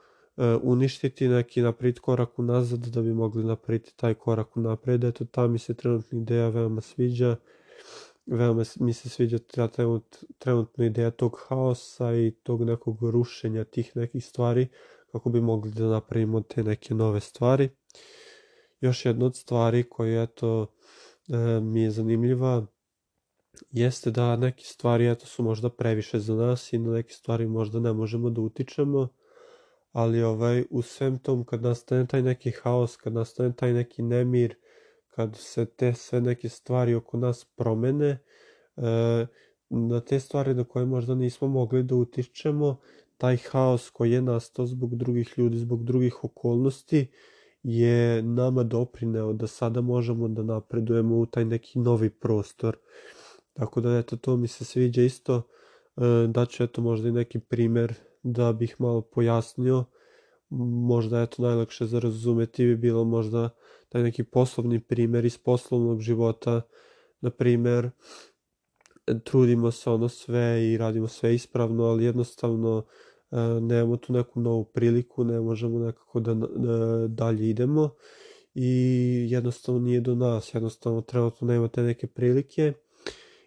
uništiti, 0.62 1.28
neki 1.28 1.62
naprijed 1.62 1.98
korak 1.98 2.38
unazad 2.38 2.80
da 2.80 3.02
bi 3.02 3.12
mogli 3.14 3.44
napraviti 3.44 3.96
taj 3.96 4.14
korak 4.14 4.56
unapred. 4.56 5.04
Eto 5.04 5.24
ta 5.24 5.46
mi 5.46 5.58
se 5.58 5.74
trenutna 5.74 6.18
ideja 6.18 6.48
veoma 6.48 6.80
sviđa. 6.80 7.36
Veoma 8.26 8.64
mi 8.80 8.92
se 8.92 9.08
sviđa 9.08 9.38
ta 9.38 9.68
trenut, 9.68 10.24
trenutna 10.38 10.86
ideja 10.86 11.10
tog 11.10 11.40
haosa 11.48 12.14
i 12.14 12.30
tog 12.42 12.64
nekog 12.64 13.02
rušenja 13.02 13.64
tih 13.64 13.96
nekih 13.96 14.24
stvari 14.24 14.68
kako 15.12 15.30
bi 15.30 15.40
mogli 15.40 15.72
da 15.72 15.86
napravimo 15.86 16.40
te 16.40 16.64
neke 16.64 16.94
nove 16.94 17.20
stvari 17.20 17.68
još 18.80 19.04
jedna 19.04 19.26
od 19.26 19.36
stvari 19.36 19.82
koja 19.90 20.22
eto 20.22 20.66
e, 21.28 21.60
mi 21.60 21.82
je 21.82 21.90
zanimljiva 21.90 22.66
jeste 23.70 24.10
da 24.10 24.36
neke 24.36 24.64
stvari 24.64 25.06
eto 25.06 25.26
su 25.26 25.42
možda 25.42 25.70
previše 25.70 26.20
za 26.20 26.34
nas 26.34 26.72
i 26.72 26.78
na 26.78 26.92
neke 26.92 27.12
stvari 27.12 27.46
možda 27.46 27.80
ne 27.80 27.92
možemo 27.92 28.30
da 28.30 28.40
utičemo 28.40 29.08
ali 29.92 30.22
ovaj 30.22 30.64
u 30.70 30.82
svem 30.82 31.18
tom 31.18 31.44
kad 31.44 31.62
nastane 31.62 32.06
taj 32.06 32.22
neki 32.22 32.50
haos 32.50 32.96
kad 32.96 33.12
nastane 33.12 33.52
taj 33.56 33.72
neki 33.72 34.02
nemir 34.02 34.54
kad 35.08 35.36
se 35.36 35.66
te 35.66 35.94
sve 35.94 36.20
neke 36.20 36.48
stvari 36.48 36.94
oko 36.94 37.16
nas 37.16 37.44
promene 37.44 38.18
e, 38.76 39.26
na 39.70 40.00
te 40.00 40.20
stvari 40.20 40.54
na 40.54 40.64
koje 40.64 40.86
možda 40.86 41.14
nismo 41.14 41.48
mogli 41.48 41.82
da 41.82 41.94
utičemo 41.94 42.80
taj 43.16 43.36
haos 43.36 43.90
koji 43.90 44.12
je 44.12 44.22
nastao 44.22 44.66
zbog 44.66 44.96
drugih 44.96 45.34
ljudi 45.36 45.58
zbog 45.58 45.84
drugih 45.84 46.24
okolnosti 46.24 47.06
je 47.62 48.22
nama 48.22 48.62
doprineo 48.62 49.32
da 49.32 49.46
sada 49.46 49.80
možemo 49.80 50.28
da 50.28 50.42
napredujemo 50.42 51.18
u 51.18 51.26
taj 51.26 51.44
neki 51.44 51.78
novi 51.78 52.10
prostor. 52.10 52.76
Tako 53.52 53.80
da 53.80 53.98
eto 53.98 54.16
to 54.16 54.36
mi 54.36 54.48
se 54.48 54.64
sviđa 54.64 55.02
isto. 55.02 55.42
E, 55.96 56.26
daću 56.28 56.62
eto 56.62 56.82
možda 56.82 57.08
i 57.08 57.12
neki 57.12 57.38
primer 57.38 57.94
da 58.32 58.52
bih 58.52 58.76
malo 58.78 59.00
pojasnio. 59.00 59.84
Možda 60.88 61.22
eto 61.22 61.42
najlakše 61.42 61.86
za 61.86 61.98
razumeti 61.98 62.64
bi 62.64 62.76
bilo 62.76 63.04
možda 63.04 63.50
taj 63.88 64.02
neki 64.02 64.24
poslovni 64.24 64.80
primer 64.80 65.24
iz 65.24 65.38
poslovnog 65.38 66.00
života. 66.00 66.60
Na 67.20 67.30
primer, 67.30 67.90
trudimo 69.24 69.70
se 69.70 69.90
ono 69.90 70.08
sve 70.08 70.68
i 70.68 70.76
radimo 70.76 71.08
sve 71.08 71.34
ispravno, 71.34 71.84
ali 71.84 72.04
jednostavno 72.04 72.84
nemamo 73.60 73.96
tu 73.96 74.12
neku 74.12 74.40
novu 74.40 74.64
priliku, 74.64 75.24
ne 75.24 75.40
možemo 75.40 75.78
nekako 75.78 76.20
da, 76.20 76.34
da 76.34 77.06
dalje 77.08 77.50
idemo 77.50 77.90
i 78.54 78.70
jednostavno 79.30 79.80
nije 79.80 80.00
do 80.00 80.14
nas, 80.14 80.54
jednostavno 80.54 81.00
trenutno 81.00 81.46
nema 81.46 81.68
te 81.68 81.82
neke 81.82 82.06
prilike 82.06 82.72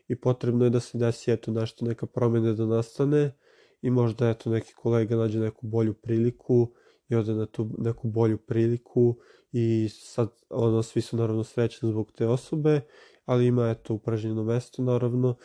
i 0.08 0.16
potrebno 0.16 0.66
je 0.66 0.70
da 0.70 0.80
se 0.80 0.98
desi 0.98 1.32
eto 1.32 1.52
nešto, 1.52 1.86
neka 1.86 2.06
promjena 2.06 2.54
da 2.54 2.66
nastane 2.66 3.38
i 3.82 3.90
možda 3.90 4.30
eto 4.30 4.50
neki 4.50 4.74
kolega 4.74 5.16
nađe 5.16 5.40
neku 5.40 5.68
bolju 5.68 5.94
priliku 5.94 6.72
i 7.10 7.16
ode 7.16 7.34
na 7.34 7.46
tu 7.46 7.70
neku 7.78 8.08
bolju 8.08 8.38
priliku 8.38 9.18
i 9.52 9.90
sad 9.90 10.30
ono 10.50 10.84
svi 10.84 11.02
su 11.02 11.18
naravno 11.18 11.44
srećni 11.44 11.90
zbog 11.90 12.12
te 12.12 12.28
osobe, 12.28 12.82
ali 13.26 13.46
ima 13.46 13.70
eto 13.70 13.94
upražnjeno 13.94 14.44
mesto 14.44 14.82
naravno. 14.82 15.36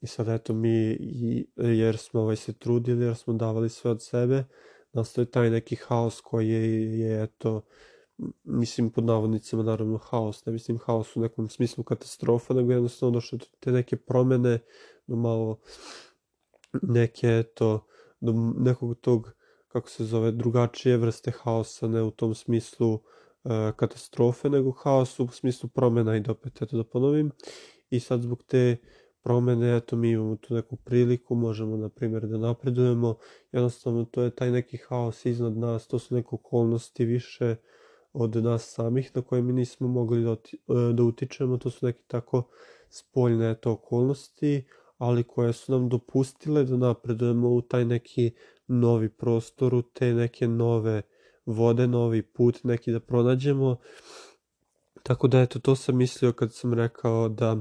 I 0.00 0.06
sad 0.06 0.28
eto 0.28 0.54
mi 0.54 0.98
jer 1.56 1.96
smo 1.96 2.20
ovaj 2.20 2.36
se 2.36 2.52
trudili, 2.52 3.04
jer 3.04 3.16
smo 3.16 3.34
davali 3.34 3.68
sve 3.68 3.90
od 3.90 4.02
sebe, 4.02 4.44
nastaje 4.92 5.30
taj 5.30 5.50
neki 5.50 5.76
haos 5.76 6.20
koji 6.20 6.48
je, 6.48 6.98
je 6.98 7.22
eto 7.22 7.62
mislim 8.44 8.90
pod 8.90 9.04
navodnicima 9.04 9.62
naravno 9.62 9.98
haos, 9.98 10.46
ne 10.46 10.52
mislim 10.52 10.78
haos 10.78 11.16
u 11.16 11.20
nekom 11.20 11.48
smislu 11.48 11.84
katastrofa, 11.84 12.54
nego 12.54 12.72
jednostavno 12.72 13.10
došle 13.10 13.38
te 13.60 13.72
neke 13.72 13.96
promene, 13.96 14.58
do 15.06 15.16
malo 15.16 15.58
neke 16.82 17.28
eto, 17.28 17.86
do 18.20 18.32
nekog 18.58 18.94
tog 19.00 19.32
kako 19.68 19.88
se 19.88 20.04
zove, 20.04 20.32
drugačije 20.32 20.96
vrste 20.96 21.30
haosa, 21.30 21.88
ne 21.88 22.02
u 22.02 22.10
tom 22.10 22.34
smislu 22.34 22.94
uh, 22.94 23.00
katastrofe, 23.76 24.50
nego 24.50 24.72
haos 24.72 25.20
u 25.20 25.28
smislu 25.28 25.68
promjena 25.68 26.16
i 26.16 26.20
da 26.20 26.32
opet 26.32 26.62
eto 26.62 26.76
da 26.76 26.84
ponovim. 26.84 27.30
I 27.90 28.00
sad 28.00 28.22
zbog 28.22 28.42
te 28.42 28.76
promjene, 29.22 29.76
eto 29.76 29.96
mi 29.96 30.10
imamo 30.10 30.36
tu 30.36 30.54
neku 30.54 30.76
priliku, 30.76 31.34
možemo 31.34 31.76
na 31.76 31.88
primjer 31.88 32.26
da 32.26 32.38
napredujemo, 32.38 33.16
jednostavno 33.52 34.04
to 34.04 34.22
je 34.22 34.30
taj 34.30 34.50
neki 34.50 34.76
haos 34.76 35.26
iznad 35.26 35.56
nas, 35.56 35.86
to 35.86 35.98
su 35.98 36.14
neke 36.14 36.28
okolnosti 36.32 37.04
više 37.04 37.56
od 38.12 38.36
nas 38.36 38.70
samih 38.74 39.10
na 39.14 39.22
koje 39.22 39.42
mi 39.42 39.52
nismo 39.52 39.88
mogli 39.88 40.22
da, 40.24 40.32
e, 40.32 40.92
da 40.92 41.02
utičemo, 41.02 41.58
to 41.58 41.70
su 41.70 41.86
neke 41.86 42.02
tako 42.06 42.42
spoljne 42.90 43.50
eto 43.50 43.72
okolnosti, 43.72 44.64
ali 44.98 45.24
koje 45.24 45.52
su 45.52 45.72
nam 45.72 45.88
dopustile 45.88 46.64
da 46.64 46.76
napredujemo 46.76 47.48
u 47.48 47.62
taj 47.62 47.84
neki 47.84 48.30
novi 48.66 49.08
prostor, 49.08 49.74
u 49.74 49.82
te 49.82 50.14
neke 50.14 50.48
nove 50.48 51.02
vode, 51.46 51.86
novi 51.86 52.22
put 52.22 52.64
neki 52.64 52.92
da 52.92 53.00
pronađemo. 53.00 53.76
Tako 55.02 55.28
da 55.28 55.40
eto, 55.40 55.58
to 55.58 55.76
sam 55.76 55.96
mislio 55.96 56.32
kad 56.32 56.54
sam 56.54 56.74
rekao 56.74 57.28
da, 57.28 57.56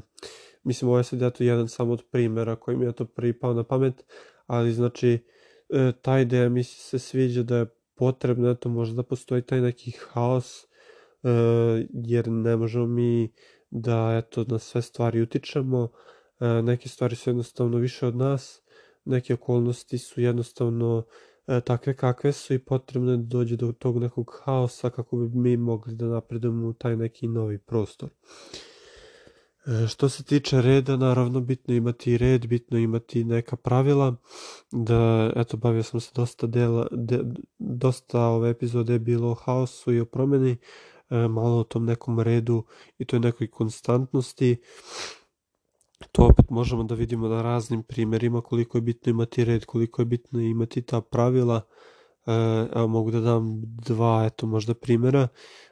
mislim 0.63 0.89
ovo 0.89 0.98
je 0.98 1.03
sad 1.03 1.22
eto 1.22 1.44
jedan 1.44 1.67
samo 1.67 1.94
od 1.94 2.03
primjera 2.12 2.56
koji 2.56 2.77
mi 2.77 2.86
je 2.86 2.91
to 2.91 3.06
prvi 3.06 3.39
pao 3.39 3.53
na 3.53 3.63
pamet, 3.63 4.03
ali 4.46 4.74
znači 4.74 5.20
e, 5.70 5.91
ta 6.01 6.20
ideja 6.20 6.50
mi 6.50 6.63
se 6.63 7.00
sviđa 7.00 7.44
da 7.44 7.58
je 7.58 7.65
potrebno, 7.96 8.50
eto 8.50 8.70
možda 8.70 8.96
da 8.96 9.03
postoji 9.03 9.41
taj 9.41 9.62
neki 9.62 9.91
haos, 10.10 10.63
e, 10.63 10.67
jer 11.94 12.27
ne 12.27 12.56
možemo 12.56 12.88
mi 12.88 13.34
da 13.70 14.22
eto 14.24 14.46
na 14.48 14.60
sve 14.60 14.82
stvari 14.82 15.22
utičemo, 15.22 15.89
neke 16.39 16.89
stvari 16.89 17.15
su 17.15 17.29
jednostavno 17.29 17.77
više 17.77 18.08
od 18.08 18.15
nas, 18.15 18.62
neke 19.06 19.34
okolnosti 19.34 19.98
su 19.98 20.22
jednostavno 20.22 21.03
e, 21.48 21.62
takve 21.62 21.96
kakve 21.96 22.32
su 22.32 22.53
i 22.53 22.60
potrebno 22.60 23.12
je 23.12 23.17
da 23.17 23.24
dođe 23.24 23.56
do 23.56 23.72
tog 23.72 23.98
nekog 23.98 24.41
haosa 24.44 24.89
kako 24.89 25.17
bi 25.17 25.39
mi 25.39 25.58
mogli 25.58 25.96
da 25.96 26.06
napredujemo 26.06 26.67
u 26.67 26.74
taj 26.74 26.96
neki 26.96 27.27
novi 27.27 27.58
prostor. 27.58 28.10
E, 29.67 29.88
što 29.88 30.10
se 30.10 30.24
tiče 30.24 30.62
reda, 30.62 30.98
naravno 30.98 31.39
bitno 31.41 31.74
imati 31.74 32.17
red, 32.17 32.48
bitno 32.48 32.77
imati 32.77 33.24
neka 33.24 33.56
pravila, 33.56 34.15
da, 34.72 35.32
eto, 35.36 35.58
bavio 35.58 35.84
sam 35.84 36.00
se 36.00 36.12
dosta 36.15 36.48
dela, 36.48 36.88
de, 36.91 37.24
dosta 37.60 38.22
ove 38.22 38.50
epizode 38.50 38.94
je 38.94 39.00
bilo 39.00 39.32
o 39.32 39.34
haosu 39.34 39.94
i 39.94 40.00
o 40.00 40.06
promeni, 40.06 40.58
e, 41.10 41.27
malo 41.27 41.60
o 41.60 41.63
tom 41.63 41.86
nekom 41.86 42.20
redu 42.20 42.63
i 42.98 43.06
toj 43.06 43.20
nekoj 43.20 43.48
konstantnosti, 43.48 44.58
to 46.11 46.25
opet 46.25 46.49
možemo 46.49 46.83
da 46.83 46.95
vidimo 46.95 47.27
na 47.27 47.41
raznim 47.41 47.83
primjerima 47.83 48.41
koliko 48.41 48.77
je 48.77 48.81
bitno 48.81 49.10
imati 49.10 49.45
red, 49.45 49.65
koliko 49.65 50.01
je 50.01 50.05
bitno 50.05 50.39
imati 50.39 50.81
ta 50.81 51.01
pravila. 51.01 51.62
E, 52.25 52.88
mogu 52.88 53.12
da 53.12 53.19
dam 53.19 53.62
dva, 53.62 54.25
eto 54.25 54.47
možda 54.47 54.73
primjera. 54.73 55.27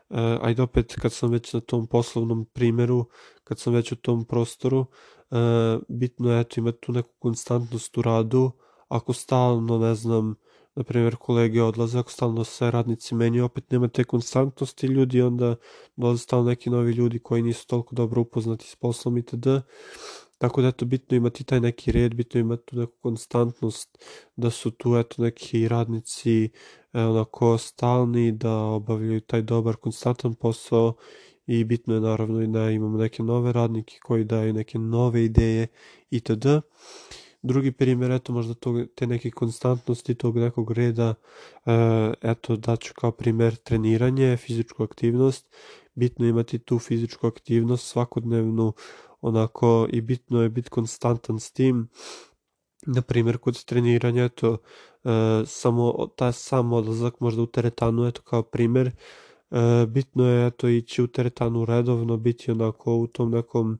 E, 0.09 0.37
ajde 0.41 0.61
opet 0.61 0.95
kad 1.01 1.13
sam 1.13 1.31
već 1.31 1.53
na 1.53 1.59
tom 1.59 1.87
poslovnom 1.87 2.45
primjeru, 2.45 3.05
kad 3.43 3.59
sam 3.59 3.73
već 3.73 3.91
u 3.91 3.95
tom 3.95 4.25
prostoru, 4.25 4.85
e, 5.31 5.35
bitno 5.89 6.31
je 6.31 6.39
eto 6.39 6.59
imati 6.59 6.77
tu 6.81 6.91
neku 6.91 7.13
konstantnost 7.19 7.97
u 7.97 8.01
radu. 8.01 8.51
Ako 8.87 9.13
stalno, 9.13 9.77
ne 9.77 9.95
znam, 9.95 10.35
na 10.75 10.83
primjer 10.83 11.15
kolege 11.15 11.63
odlaze, 11.63 11.99
ako 11.99 12.11
stalno 12.11 12.43
se 12.43 12.71
radnici 12.71 13.15
menjaju, 13.15 13.45
opet 13.45 13.71
nema 13.71 13.87
te 13.87 14.03
konstantnosti 14.03 14.87
ljudi, 14.87 15.21
onda 15.21 15.55
dolaze 15.95 16.23
stalno 16.23 16.49
neki 16.49 16.69
novi 16.69 16.91
ljudi 16.91 17.19
koji 17.19 17.41
nisu 17.41 17.67
toliko 17.67 17.95
dobro 17.95 18.21
upoznati 18.21 18.67
s 18.67 18.75
poslom 18.75 19.17
itd. 19.17 19.47
Tako 20.37 20.61
da 20.61 20.67
eto 20.67 20.85
bitno 20.85 21.17
imati 21.17 21.43
taj 21.43 21.59
neki 21.59 21.91
red, 21.91 22.15
bitno 22.15 22.39
imati 22.39 22.63
tu 22.65 22.75
neku 22.75 22.93
konstantnost, 23.01 23.97
da 24.35 24.49
su 24.49 24.71
tu 24.71 24.95
eto 24.97 25.21
neki 25.21 25.67
radnici 25.67 26.43
e, 26.93 27.01
onako 27.01 27.57
stalni, 27.57 28.31
da 28.31 28.55
obavljaju 28.55 29.21
taj 29.21 29.41
dobar 29.41 29.75
konstantan 29.75 30.33
posao 30.33 30.95
i 31.47 31.63
bitno 31.63 31.93
je 31.93 32.01
naravno 32.01 32.41
i 32.41 32.47
da 32.47 32.69
imamo 32.69 32.97
neke 32.97 33.23
nove 33.23 33.53
radnike 33.53 33.99
koji 34.03 34.23
daju 34.23 34.53
neke 34.53 34.79
nove 34.79 35.25
ideje 35.25 35.67
itd. 36.09 36.45
Drugi 37.45 37.71
primjer, 37.71 38.11
eto 38.11 38.33
možda 38.33 38.53
tog, 38.53 38.77
te 38.95 39.07
neke 39.07 39.31
konstantnosti, 39.31 40.15
tog 40.15 40.37
nekog 40.37 40.71
reda, 40.71 41.13
e, 41.65 41.71
eto 42.21 42.55
daću 42.55 42.93
kao 42.95 43.11
primjer 43.11 43.55
treniranje, 43.55 44.37
fizičku 44.37 44.83
aktivnost. 44.83 45.55
Bitno 45.95 46.25
imati 46.25 46.59
tu 46.59 46.79
fizičku 46.79 47.27
aktivnost 47.27 47.87
svakodnevnu, 47.87 48.73
onako 49.21 49.87
i 49.91 50.01
bitno 50.01 50.41
je 50.41 50.49
biti 50.49 50.69
konstantan 50.69 51.39
s 51.39 51.51
tim. 51.51 51.89
Na 52.85 53.01
primjer, 53.01 53.37
kod 53.37 53.65
treniranja, 53.65 54.23
eto, 54.23 54.57
e, 55.03 55.09
samo, 55.45 56.07
taj 56.15 56.33
sam 56.33 56.73
odlazak 56.73 57.19
možda 57.19 57.41
u 57.41 57.47
teretanu, 57.47 58.07
eto 58.07 58.21
kao 58.21 58.43
primjer, 58.43 58.87
e, 59.51 59.85
bitno 59.87 60.29
je 60.29 60.47
eto 60.47 60.67
ići 60.67 61.03
u 61.03 61.07
teretanu 61.07 61.65
redovno, 61.65 62.17
biti 62.17 62.51
onako 62.51 62.95
u 62.95 63.07
tom 63.07 63.31
nekom 63.31 63.79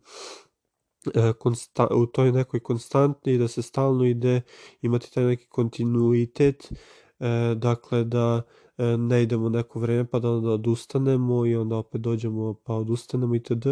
konsta, 1.40 1.88
u 1.92 2.06
toj 2.06 2.32
nekoj 2.32 2.60
konstantni, 2.60 3.38
da 3.38 3.48
se 3.48 3.62
stalno 3.62 4.06
ide, 4.06 4.42
imati 4.82 5.14
taj 5.14 5.24
neki 5.24 5.48
kontinuitet, 5.48 6.72
e, 7.20 7.56
dakle 7.56 8.04
da 8.04 8.42
e, 8.78 8.98
ne 8.98 9.24
idemo 9.24 9.50
neko 9.50 9.80
vreme 9.80 10.06
pa 10.06 10.20
da 10.20 10.32
onda 10.32 10.50
odustanemo 10.50 11.46
i 11.46 11.56
onda 11.56 11.76
opet 11.76 12.02
dođemo 12.02 12.54
pa 12.64 12.74
odustanemo 12.74 13.36
itd. 13.36 13.68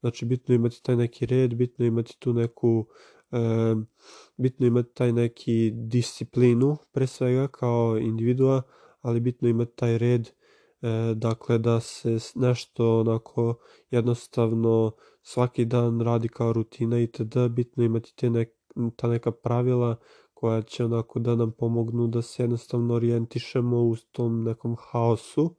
Znači 0.00 0.24
bitno 0.24 0.54
imati 0.54 0.82
taj 0.82 0.96
neki 0.96 1.26
red, 1.26 1.54
bitno 1.54 1.84
imati 1.84 2.16
tu 2.18 2.32
neku 2.32 2.86
e, 3.32 3.38
bitno 4.36 4.66
imati 4.66 4.94
taj 4.94 5.12
neki 5.12 5.70
disciplinu 5.74 6.76
pre 6.92 7.06
svega 7.06 7.48
kao 7.48 7.98
individua, 7.98 8.62
ali 9.00 9.20
bitno 9.20 9.48
imati 9.48 9.76
taj 9.76 9.98
red 9.98 10.30
e, 10.82 11.14
dakle 11.14 11.58
da 11.58 11.80
se 11.80 12.18
nešto 12.34 13.00
onako 13.00 13.54
jednostavno 13.90 14.92
svaki 15.22 15.64
dan 15.64 16.00
radi 16.00 16.28
kao 16.28 16.52
rutina 16.52 17.00
itd. 17.00 17.36
Bitno 17.50 17.84
imati 17.84 18.16
te 18.16 18.30
nek, 18.30 18.48
ta 18.96 19.08
neka 19.08 19.30
pravila 19.32 19.96
koja 20.34 20.62
će 20.62 20.84
onako 20.84 21.18
da 21.18 21.34
nam 21.34 21.52
pomognu 21.52 22.06
da 22.06 22.22
se 22.22 22.42
jednostavno 22.42 22.94
orijentišemo 22.94 23.82
u 23.82 23.96
tom 24.12 24.44
nekom 24.44 24.76
haosu. 24.78 25.56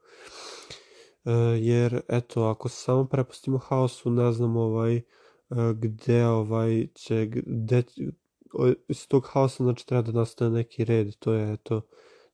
E, 1.26 1.32
jer 1.60 2.02
eto, 2.08 2.44
ako 2.44 2.70
samo 2.70 3.06
prepustimo 3.06 3.58
haosu, 3.58 4.10
ne 4.10 4.32
znam 4.32 4.58
ovaj, 4.58 4.96
e, 4.96 5.04
gde 5.76 6.26
ovaj 6.26 6.88
će, 6.96 7.26
gde, 7.26 7.84
iz 8.88 9.08
tog 9.08 9.26
haosa 9.26 9.64
znači 9.64 9.88
treba 9.88 10.02
da 10.02 10.12
nastane 10.12 10.52
neki 10.52 10.86
red, 10.86 11.16
to 11.20 11.34
je 11.34 11.54
eto, 11.54 11.82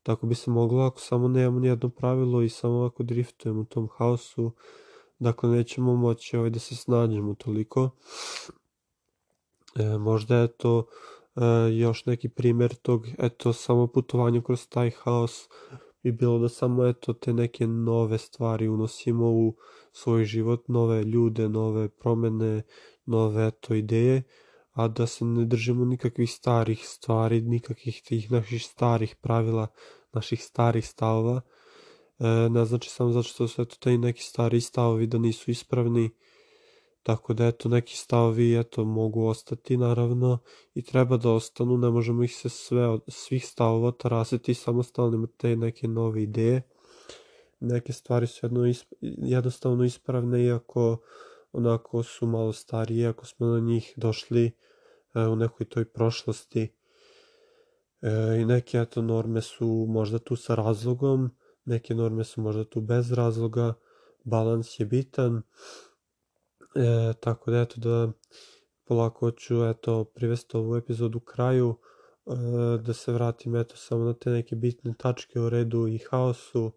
tako 0.07 0.27
bi 0.27 0.35
se 0.35 0.51
moglo 0.51 0.83
ako 0.83 0.99
samo 0.99 1.27
nemamo 1.27 1.59
nijedno 1.59 1.89
pravilo 1.89 2.41
i 2.41 2.49
samo 2.49 2.85
ako 2.85 3.03
driftujemo 3.03 3.61
u 3.61 3.65
tom 3.65 3.89
haosu, 3.97 4.51
Dakle, 5.19 5.49
nećemo 5.49 5.95
moći 5.95 6.37
ovaj, 6.37 6.49
da 6.49 6.59
se 6.59 6.75
snađemo 6.75 7.35
toliko. 7.35 7.89
E, 9.75 9.97
možda 9.97 10.37
je 10.37 10.47
to 10.47 10.85
e, 11.35 11.41
još 11.73 12.05
neki 12.05 12.29
primjer 12.29 12.75
tog, 12.75 13.07
eto, 13.17 13.53
samo 13.53 13.87
putovanja 13.87 14.41
kroz 14.41 14.67
taj 14.67 14.91
haos 14.91 15.49
bi 16.03 16.11
bilo 16.11 16.39
da 16.39 16.49
samo, 16.49 16.85
eto, 16.85 17.13
te 17.13 17.33
neke 17.33 17.67
nove 17.67 18.17
stvari 18.17 18.67
unosimo 18.67 19.31
u 19.31 19.55
svoj 19.91 20.25
život, 20.25 20.67
nove 20.67 21.03
ljude, 21.03 21.49
nove 21.49 21.89
promene, 21.89 22.61
nove, 23.05 23.47
eto, 23.47 23.73
ideje, 23.73 24.23
a 24.77 24.87
da 24.87 25.07
se 25.07 25.25
ne 25.25 25.45
držimo 25.45 25.85
nikakvih 25.85 26.31
starih 26.31 26.87
stvari, 26.87 27.41
nikakvih 27.41 28.01
tih 28.05 28.31
naših 28.31 28.63
starih 28.63 29.15
pravila, 29.15 29.67
naših 30.13 30.43
starih 30.43 30.87
stavova, 30.87 31.41
e, 32.19 32.49
ne 32.49 32.65
znači 32.65 32.89
samo 32.89 33.11
zato 33.11 33.23
što 33.23 33.47
su 33.47 33.61
eto 33.61 33.75
taj 33.79 33.97
neki 33.97 34.23
stari 34.23 34.61
stavovi 34.61 35.07
da 35.07 35.17
nisu 35.17 35.51
ispravni. 35.51 36.09
Tako 37.03 37.33
da 37.33 37.47
eto 37.47 37.69
neki 37.69 37.97
stavovi 37.97 38.59
eto 38.59 38.85
mogu 38.85 39.25
ostati 39.25 39.77
naravno 39.77 40.39
i 40.73 40.81
treba 40.81 41.17
da 41.17 41.31
ostanu, 41.31 41.77
ne 41.77 41.89
možemo 41.89 42.23
ih 42.23 42.35
se 42.35 42.49
sve 42.49 42.99
svih 43.07 43.45
stavova 43.45 43.91
tarasiti, 43.91 44.53
samostalno 44.53 45.27
te 45.37 45.55
neke 45.55 45.87
nove 45.87 46.23
ideje. 46.23 46.61
Neke 47.59 47.93
stvari 47.93 48.27
su 48.27 48.45
jedno 48.45 48.73
jednostavno 49.01 49.83
ispravne 49.83 50.43
iako 50.43 50.97
onako 51.51 52.03
su 52.03 52.27
malo 52.27 52.53
starije, 52.53 53.07
ako 53.07 53.25
smo 53.25 53.47
na 53.47 53.59
njih 53.59 53.93
došli 53.97 54.45
e, 55.15 55.19
u 55.19 55.35
nekoj 55.35 55.69
toj 55.69 55.85
prošlosti. 55.85 56.73
E, 58.01 58.41
I 58.41 58.45
neke 58.45 58.77
eto 58.77 59.01
norme 59.01 59.41
su 59.41 59.85
možda 59.89 60.19
tu 60.19 60.35
sa 60.35 60.55
razlogom, 60.55 61.29
neke 61.65 61.95
norme 61.95 62.23
su 62.23 62.41
možda 62.41 62.65
tu 62.65 62.81
bez 62.81 63.11
razloga, 63.11 63.73
balans 64.23 64.79
je 64.79 64.85
bitan. 64.85 65.41
E, 66.75 67.13
tako 67.19 67.51
da 67.51 67.61
eto 67.61 67.79
da 67.79 68.11
polako 68.85 69.31
ću 69.31 69.65
eto 69.65 70.03
privesti 70.03 70.57
ovu 70.57 70.75
epizodu 70.75 71.19
kraju, 71.19 71.75
e, 72.25 72.31
da 72.77 72.93
se 72.93 73.11
vratim 73.11 73.55
eto 73.55 73.75
samo 73.75 74.03
na 74.03 74.13
te 74.13 74.29
neke 74.29 74.55
bitne 74.55 74.93
tačke 74.97 75.39
u 75.39 75.49
redu 75.49 75.87
i 75.87 75.97
haosu. 75.97 76.71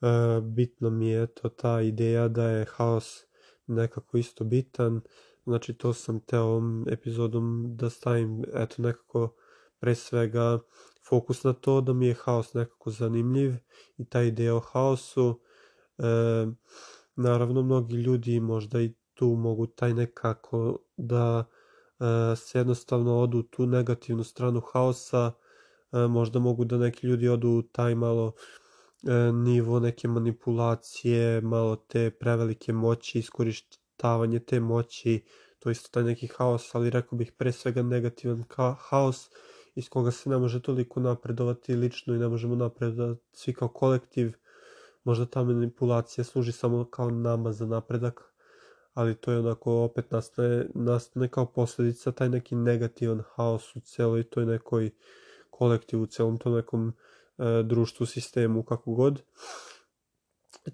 E, 0.00 0.40
bitno 0.40 0.90
mi 0.90 1.08
je 1.08 1.22
eto 1.22 1.48
ta 1.48 1.80
ideja 1.80 2.28
da 2.28 2.44
je 2.44 2.64
haos 2.64 3.29
nekako 3.74 4.18
isto 4.18 4.44
bitan, 4.44 5.00
znači 5.44 5.74
to 5.74 5.92
sam 5.92 6.20
teo 6.20 6.42
ovom 6.42 6.86
epizodom 6.88 7.76
da 7.76 7.90
stavim 7.90 8.44
eto 8.54 8.82
nekako 8.82 9.34
pre 9.78 9.94
svega 9.94 10.58
fokus 11.08 11.44
na 11.44 11.52
to 11.52 11.80
da 11.80 11.92
mi 11.92 12.06
je 12.06 12.14
haos 12.14 12.54
nekako 12.54 12.90
zanimljiv 12.90 13.54
i 13.98 14.04
ta 14.04 14.22
ideja 14.22 14.56
o 14.56 14.60
haosu. 14.60 15.40
E, 15.98 16.02
naravno 17.16 17.62
mnogi 17.62 17.96
ljudi 17.96 18.40
možda 18.40 18.80
i 18.80 18.94
tu 19.14 19.26
mogu 19.26 19.66
taj 19.66 19.94
nekako 19.94 20.78
da 20.96 21.44
e, 22.00 22.36
se 22.36 22.58
jednostavno 22.58 23.18
odu 23.18 23.42
tu 23.42 23.66
negativnu 23.66 24.24
stranu 24.24 24.60
haosa, 24.72 25.32
e, 25.92 25.98
možda 25.98 26.38
mogu 26.38 26.64
da 26.64 26.78
neki 26.78 27.06
ljudi 27.06 27.28
odu 27.28 27.62
taj 27.62 27.94
malo 27.94 28.32
nivo 29.32 29.80
neke 29.80 30.08
manipulacije, 30.08 31.40
malo 31.40 31.76
te 31.76 32.10
prevelike 32.10 32.72
moći, 32.72 33.18
iskorištavanje 33.18 34.38
te 34.38 34.60
moći, 34.60 35.24
to 35.58 35.70
isto 35.70 35.88
taj 35.90 36.02
neki 36.02 36.26
haos, 36.26 36.74
ali 36.74 36.90
rekao 36.90 37.18
bih 37.18 37.32
pre 37.32 37.52
svega 37.52 37.82
negativan 37.82 38.44
haos 38.78 39.30
iz 39.74 39.88
koga 39.88 40.10
se 40.10 40.30
ne 40.30 40.38
može 40.38 40.62
toliko 40.62 41.00
napredovati 41.00 41.76
lično 41.76 42.14
i 42.14 42.18
ne 42.18 42.28
možemo 42.28 42.54
napredovati 42.54 43.20
svi 43.32 43.54
kao 43.54 43.68
kolektiv. 43.68 44.32
Možda 45.04 45.26
ta 45.26 45.44
manipulacija 45.44 46.24
služi 46.24 46.52
samo 46.52 46.84
kao 46.84 47.10
nama 47.10 47.52
za 47.52 47.66
napredak, 47.66 48.34
ali 48.94 49.14
to 49.14 49.32
je 49.32 49.38
onako 49.38 49.82
opet 49.82 50.10
nastaje, 50.10 50.68
nastane 50.74 51.28
kao 51.28 51.46
posledica 51.46 52.12
taj 52.12 52.28
neki 52.28 52.54
negativan 52.54 53.22
haos 53.34 53.76
u 53.76 53.80
celoj 53.80 54.22
toj 54.22 54.46
nekoj 54.46 54.90
kolektivu, 55.50 56.02
u 56.02 56.06
celom 56.06 56.38
tom 56.38 56.54
nekom 56.54 56.88
e, 56.88 56.92
društvu, 57.64 58.06
sistemu, 58.06 58.62
kako 58.62 58.94
god. 58.94 59.22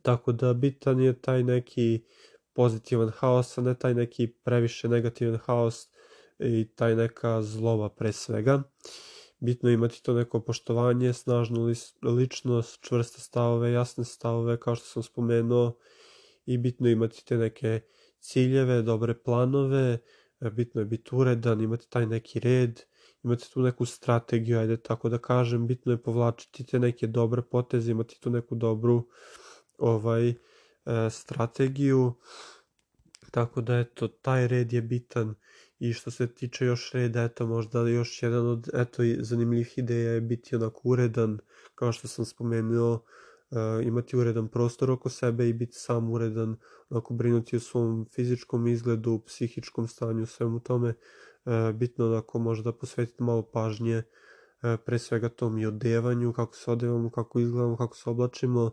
Tako 0.03 0.33
da 0.33 0.53
bitan 0.55 1.01
je 1.01 1.21
taj 1.21 1.43
neki 1.43 2.05
pozitivan 2.53 3.09
haos, 3.09 3.59
a 3.59 3.63
ne 3.63 3.75
taj 3.75 3.95
neki 3.95 4.27
previše 4.45 4.89
negativan 4.89 5.39
haos 5.39 5.89
i 6.39 6.69
taj 6.75 6.97
neka 6.97 7.43
zlova 7.43 7.89
pre 7.89 8.13
svega. 8.13 8.63
Bitno 9.39 9.69
je 9.69 9.75
imati 9.75 10.03
to 10.03 10.15
neko 10.15 10.41
poštovanje, 10.41 11.13
snažnu 11.13 11.73
ličnost, 12.03 12.79
čvrste 12.81 13.21
stavove, 13.21 13.73
jasne 13.73 14.05
stavove, 14.05 14.61
kao 14.61 14.75
što 14.77 14.87
sam 14.87 15.03
spomenuo, 15.03 15.79
i 16.47 16.59
bitno 16.59 16.89
je 16.89 16.93
imati 16.93 17.25
te 17.25 17.37
neke 17.37 17.81
ciljeve, 18.19 18.83
dobre 18.83 19.15
planove, 19.15 19.99
e, 20.41 20.51
bitno 20.51 20.81
je 20.81 20.85
biti 20.85 21.11
uredan, 21.15 21.61
imati 21.61 21.91
taj 21.91 22.07
neki 22.07 22.41
red, 22.41 22.81
imati 23.27 23.53
tu 23.53 23.63
neku 23.63 23.85
strategiju, 23.85 24.59
ajde 24.59 24.77
tako 24.77 25.09
da 25.09 25.19
kažem, 25.19 25.67
bitno 25.67 25.93
je 25.93 26.03
povlačiti 26.03 26.67
te 26.67 26.79
neke 26.79 27.07
dobre 27.07 27.43
poteze, 27.43 27.91
imati 27.91 28.21
tu 28.21 28.31
neku 28.31 28.55
dobru 28.55 29.09
ovaj 29.79 30.29
e, 30.29 30.35
strategiju. 31.11 32.15
Tako 33.31 33.61
da 33.61 33.79
eto, 33.79 34.09
taj 34.09 34.49
red 34.49 34.73
je 34.73 34.83
bitan. 34.83 35.35
I 35.79 35.93
što 35.93 36.11
se 36.11 36.27
tiče 36.35 36.67
još 36.67 36.93
reda, 36.93 37.23
eto 37.23 37.47
možda 37.47 37.89
još 37.89 38.23
jedan 38.23 38.47
od 38.47 38.69
eto 38.75 39.03
zanimljivih 39.21 39.79
ideja 39.79 40.13
je 40.13 40.21
biti 40.21 40.57
onako 40.57 40.81
uredan, 40.85 41.39
kao 41.75 41.93
što 41.93 42.09
sam 42.09 42.25
spomenuo, 42.25 42.93
uh, 42.95 43.87
imati 43.87 44.17
uredan 44.17 44.49
prostor 44.49 44.91
oko 44.91 45.09
sebe 45.09 45.49
i 45.49 45.53
biti 45.53 45.77
sam 45.77 46.11
uredan, 46.11 46.57
onako 46.91 47.15
brinuti 47.15 47.57
o 47.57 47.61
svom 47.61 48.07
fizičkom 48.15 48.67
izgledu, 48.67 49.23
psihičkom 49.27 49.89
stanju, 49.89 50.27
svemu 50.27 50.61
tome, 50.61 50.95
bitno 51.75 52.07
onako 52.07 52.39
možda 52.39 52.73
posvetiti 52.73 53.23
malo 53.23 53.43
pažnje 53.43 53.99
uh, 53.99 54.05
pre 54.85 54.99
svega 54.99 55.29
tom 55.29 55.59
i 55.59 55.67
odevanju, 55.67 56.33
kako 56.33 56.57
se 56.57 56.71
odevamo, 56.71 57.11
kako 57.11 57.41
izgledamo, 57.41 57.77
kako 57.77 57.97
se 57.97 58.11
oblačimo, 58.11 58.71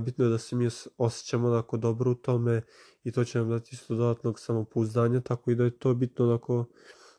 bitno 0.00 0.24
je 0.24 0.30
da 0.30 0.38
se 0.38 0.56
mi 0.56 0.68
osjećamo 0.96 1.48
onako 1.48 1.76
dobro 1.76 2.10
u 2.10 2.14
tome 2.14 2.62
i 3.04 3.12
to 3.12 3.24
će 3.24 3.38
nam 3.38 3.50
dati 3.50 3.70
isto 3.72 3.94
dodatnog 3.94 4.40
samopouzdanja, 4.40 5.20
tako 5.20 5.50
i 5.50 5.54
da 5.54 5.64
je 5.64 5.78
to 5.78 5.94
bitno 5.94 6.24
onako 6.24 6.64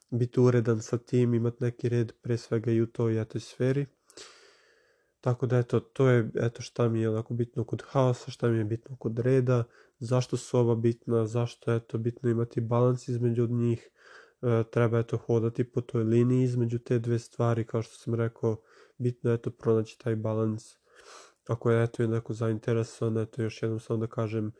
biti 0.09 0.39
uredan 0.39 0.81
sa 0.81 0.97
tim, 0.97 1.33
imati 1.33 1.63
neki 1.63 1.89
red 1.89 2.11
pre 2.21 2.37
svega 2.37 2.71
i 2.71 2.81
u 2.81 2.87
toj 2.87 3.21
etoj 3.21 3.41
sferi. 3.41 3.85
Tako 5.21 5.45
da 5.45 5.57
eto, 5.57 5.79
to 5.79 6.07
je 6.07 6.29
eto 6.35 6.61
šta 6.61 6.89
mi 6.89 7.01
je 7.01 7.09
onako 7.09 7.33
bitno 7.33 7.63
kod 7.63 7.83
haosa, 7.85 8.31
šta 8.31 8.47
mi 8.47 8.57
je 8.57 8.63
bitno 8.63 8.95
kod 8.95 9.19
reda, 9.19 9.63
zašto 9.99 10.37
su 10.37 10.57
ova 10.57 10.75
bitna, 10.75 11.25
zašto 11.27 11.71
je 11.71 11.77
eto 11.77 11.97
bitno 11.97 12.29
imati 12.29 12.61
balans 12.61 13.07
između 13.07 13.47
njih, 13.47 13.89
e, 13.89 13.91
treba 14.71 14.99
eto 14.99 15.17
hodati 15.17 15.63
po 15.63 15.81
toj 15.81 16.03
liniji 16.03 16.43
između 16.43 16.79
te 16.79 16.99
dve 16.99 17.19
stvari, 17.19 17.67
kao 17.67 17.81
što 17.81 17.95
sam 17.95 18.15
rekao, 18.15 18.61
bitno 18.97 19.31
je 19.31 19.35
eto 19.35 19.51
pronaći 19.51 19.99
taj 19.99 20.15
balans. 20.15 20.75
Ako 21.47 21.71
je 21.71 21.83
eto 21.83 22.03
je 22.03 22.07
neko 22.07 22.33
zainteresovan, 22.33 23.17
eto 23.17 23.41
još 23.41 23.63
jednom 23.63 23.79
samo 23.79 23.99
da 23.99 24.07
kažem 24.07 24.51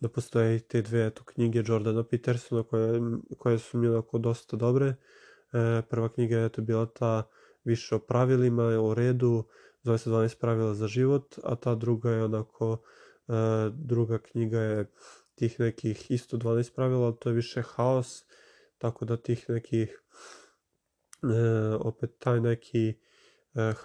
da 0.00 0.08
postoje 0.08 0.58
te 0.58 0.82
dve 0.82 1.06
eto 1.06 1.24
knjige 1.24 1.62
Jordana 1.66 2.04
Petersona 2.04 2.62
koje, 2.62 3.00
koje 3.38 3.58
su 3.58 3.78
mi 3.78 3.88
onako 3.88 4.18
dosta 4.18 4.56
dobre. 4.56 4.86
E, 4.86 5.82
prva 5.90 6.08
knjiga 6.08 6.36
je 6.36 6.46
eto 6.46 6.62
bila 6.62 6.86
ta 6.86 7.28
više 7.64 7.94
o 7.94 7.98
pravilima, 7.98 8.64
o 8.64 8.94
redu, 8.94 9.44
zove 9.82 9.98
se 9.98 10.10
12 10.10 10.38
pravila 10.40 10.74
za 10.74 10.86
život, 10.88 11.34
a 11.44 11.56
ta 11.56 11.74
druga 11.74 12.10
je 12.10 12.24
onako, 12.24 12.82
e, 13.28 13.32
druga 13.74 14.18
knjiga 14.18 14.60
je 14.60 14.90
tih 15.34 15.60
nekih 15.60 16.10
isto 16.10 16.36
12 16.36 16.74
pravila, 16.74 17.12
to 17.12 17.28
je 17.28 17.34
više 17.34 17.62
haos, 17.62 18.24
tako 18.78 19.04
da 19.04 19.16
tih 19.16 19.44
nekih, 19.48 20.02
e, 21.22 21.38
opet 21.80 22.18
taj 22.18 22.40
neki 22.40 22.88
e, 22.88 22.94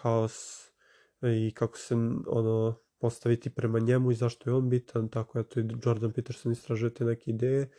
haos 0.01 0.67
i 1.21 1.53
kako 1.53 1.77
se 1.77 1.95
ono 2.27 2.79
postaviti 2.99 3.49
prema 3.49 3.79
njemu 3.79 4.11
i 4.11 4.15
zašto 4.15 4.49
je 4.49 4.53
on 4.53 4.69
bitan, 4.69 5.09
tako 5.09 5.39
eto 5.39 5.59
i 5.59 5.67
Jordan 5.85 6.13
Peterson 6.13 6.51
istražuje 6.51 6.93
te 6.93 7.05
neke 7.05 7.31
ideje, 7.31 7.69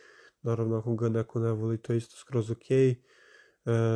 naravno 0.42 0.78
ako 0.78 0.94
ga 0.94 1.08
neko 1.08 1.40
ne 1.40 1.52
voli 1.52 1.82
to 1.82 1.92
je 1.92 1.96
isto 1.96 2.16
skroz 2.16 2.50
ok, 2.50 2.70
e, 2.70 2.96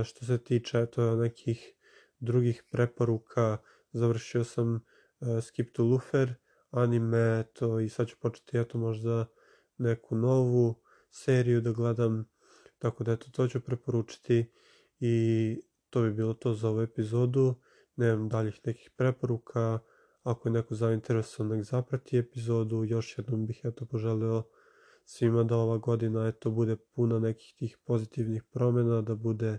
što 0.04 0.24
se 0.24 0.44
tiče 0.44 0.78
eto 0.78 1.16
nekih 1.16 1.76
drugih 2.18 2.62
preporuka, 2.70 3.58
završio 3.92 4.44
sam 4.44 4.74
uh, 4.74 5.42
Skip 5.42 5.72
to 5.72 5.84
Lufer, 5.84 6.34
anime, 6.70 7.44
to 7.52 7.80
i 7.80 7.88
sad 7.88 8.08
ću 8.08 8.16
početi 8.20 8.58
eto 8.58 8.78
možda 8.78 9.26
neku 9.78 10.16
novu 10.16 10.82
seriju 11.10 11.60
da 11.60 11.72
gledam, 11.72 12.28
tako 12.78 13.04
da 13.04 13.12
eto 13.12 13.26
to 13.30 13.48
ću 13.48 13.60
preporučiti 13.60 14.50
i 15.00 15.56
to 15.90 16.02
bi 16.02 16.12
bilo 16.12 16.34
to 16.34 16.54
za 16.54 16.68
ovu 16.68 16.80
epizodu, 16.80 17.54
nemam 17.96 18.28
daljih 18.28 18.60
nekih 18.64 18.90
preporuka, 18.96 19.78
ako 20.22 20.48
je 20.48 20.52
neko 20.52 20.74
zainteresovan 20.74 21.52
nek 21.52 21.64
zaprati 21.64 22.18
epizodu, 22.18 22.84
još 22.84 23.18
jednom 23.18 23.46
bih 23.46 23.60
eto 23.64 23.86
poželeo 23.86 24.42
svima 25.04 25.44
da 25.44 25.56
ova 25.56 25.78
godina 25.78 26.26
eto 26.26 26.50
bude 26.50 26.76
puna 26.76 27.18
nekih 27.18 27.54
tih 27.58 27.78
pozitivnih 27.84 28.42
promjena, 28.44 29.02
da 29.02 29.14
bude 29.14 29.48
e, 29.48 29.58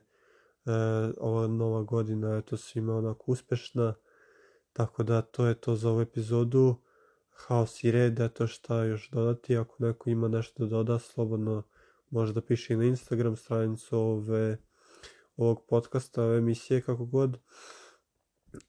ova 1.18 1.48
nova 1.48 1.84
godina 1.84 2.38
eto 2.38 2.58
svima 2.58 2.96
onako 2.96 3.32
uspešna, 3.32 3.94
Tako 4.78 5.04
da 5.04 5.22
to 5.22 5.46
je 5.46 5.56
to 5.56 5.76
za 5.76 5.90
ovu 5.90 6.02
epizodu. 6.02 6.76
Haos 7.30 7.84
i 7.84 7.92
red, 7.92 8.20
eto 8.20 8.48
šta 8.48 8.84
još 8.84 9.10
dodati. 9.10 9.58
Ako 9.58 9.76
neko 9.80 10.10
ima 10.10 10.28
nešto 10.28 10.66
da 10.66 10.70
doda, 10.70 11.00
slobodno 11.00 11.64
može 12.10 12.34
da 12.34 12.42
piše 12.42 12.74
i 12.74 12.78
na 12.78 12.86
Instagram 12.86 13.36
stranicu 13.36 13.98
ove, 13.98 14.58
ovog 15.38 15.66
podcasta, 15.70 16.24
ove 16.24 16.38
emisije, 16.38 16.82
kako 16.82 17.06
god. 17.06 17.38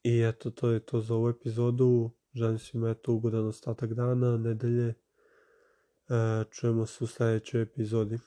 I 0.03 0.22
eto, 0.22 0.51
to 0.51 0.70
je 0.70 0.81
to 0.81 1.01
za 1.01 1.14
ovu 1.14 1.29
epizodu. 1.29 2.11
Želim 2.35 2.59
svima 2.59 2.90
eto 2.90 3.12
ugodan 3.12 3.46
ostatak 3.46 3.94
dana, 3.94 4.37
nedelje. 4.37 4.88
E, 4.88 4.94
čujemo 6.51 6.87
se 6.87 7.05
u 7.05 7.07
sledećoj 7.07 7.62
epizodi. 7.62 8.18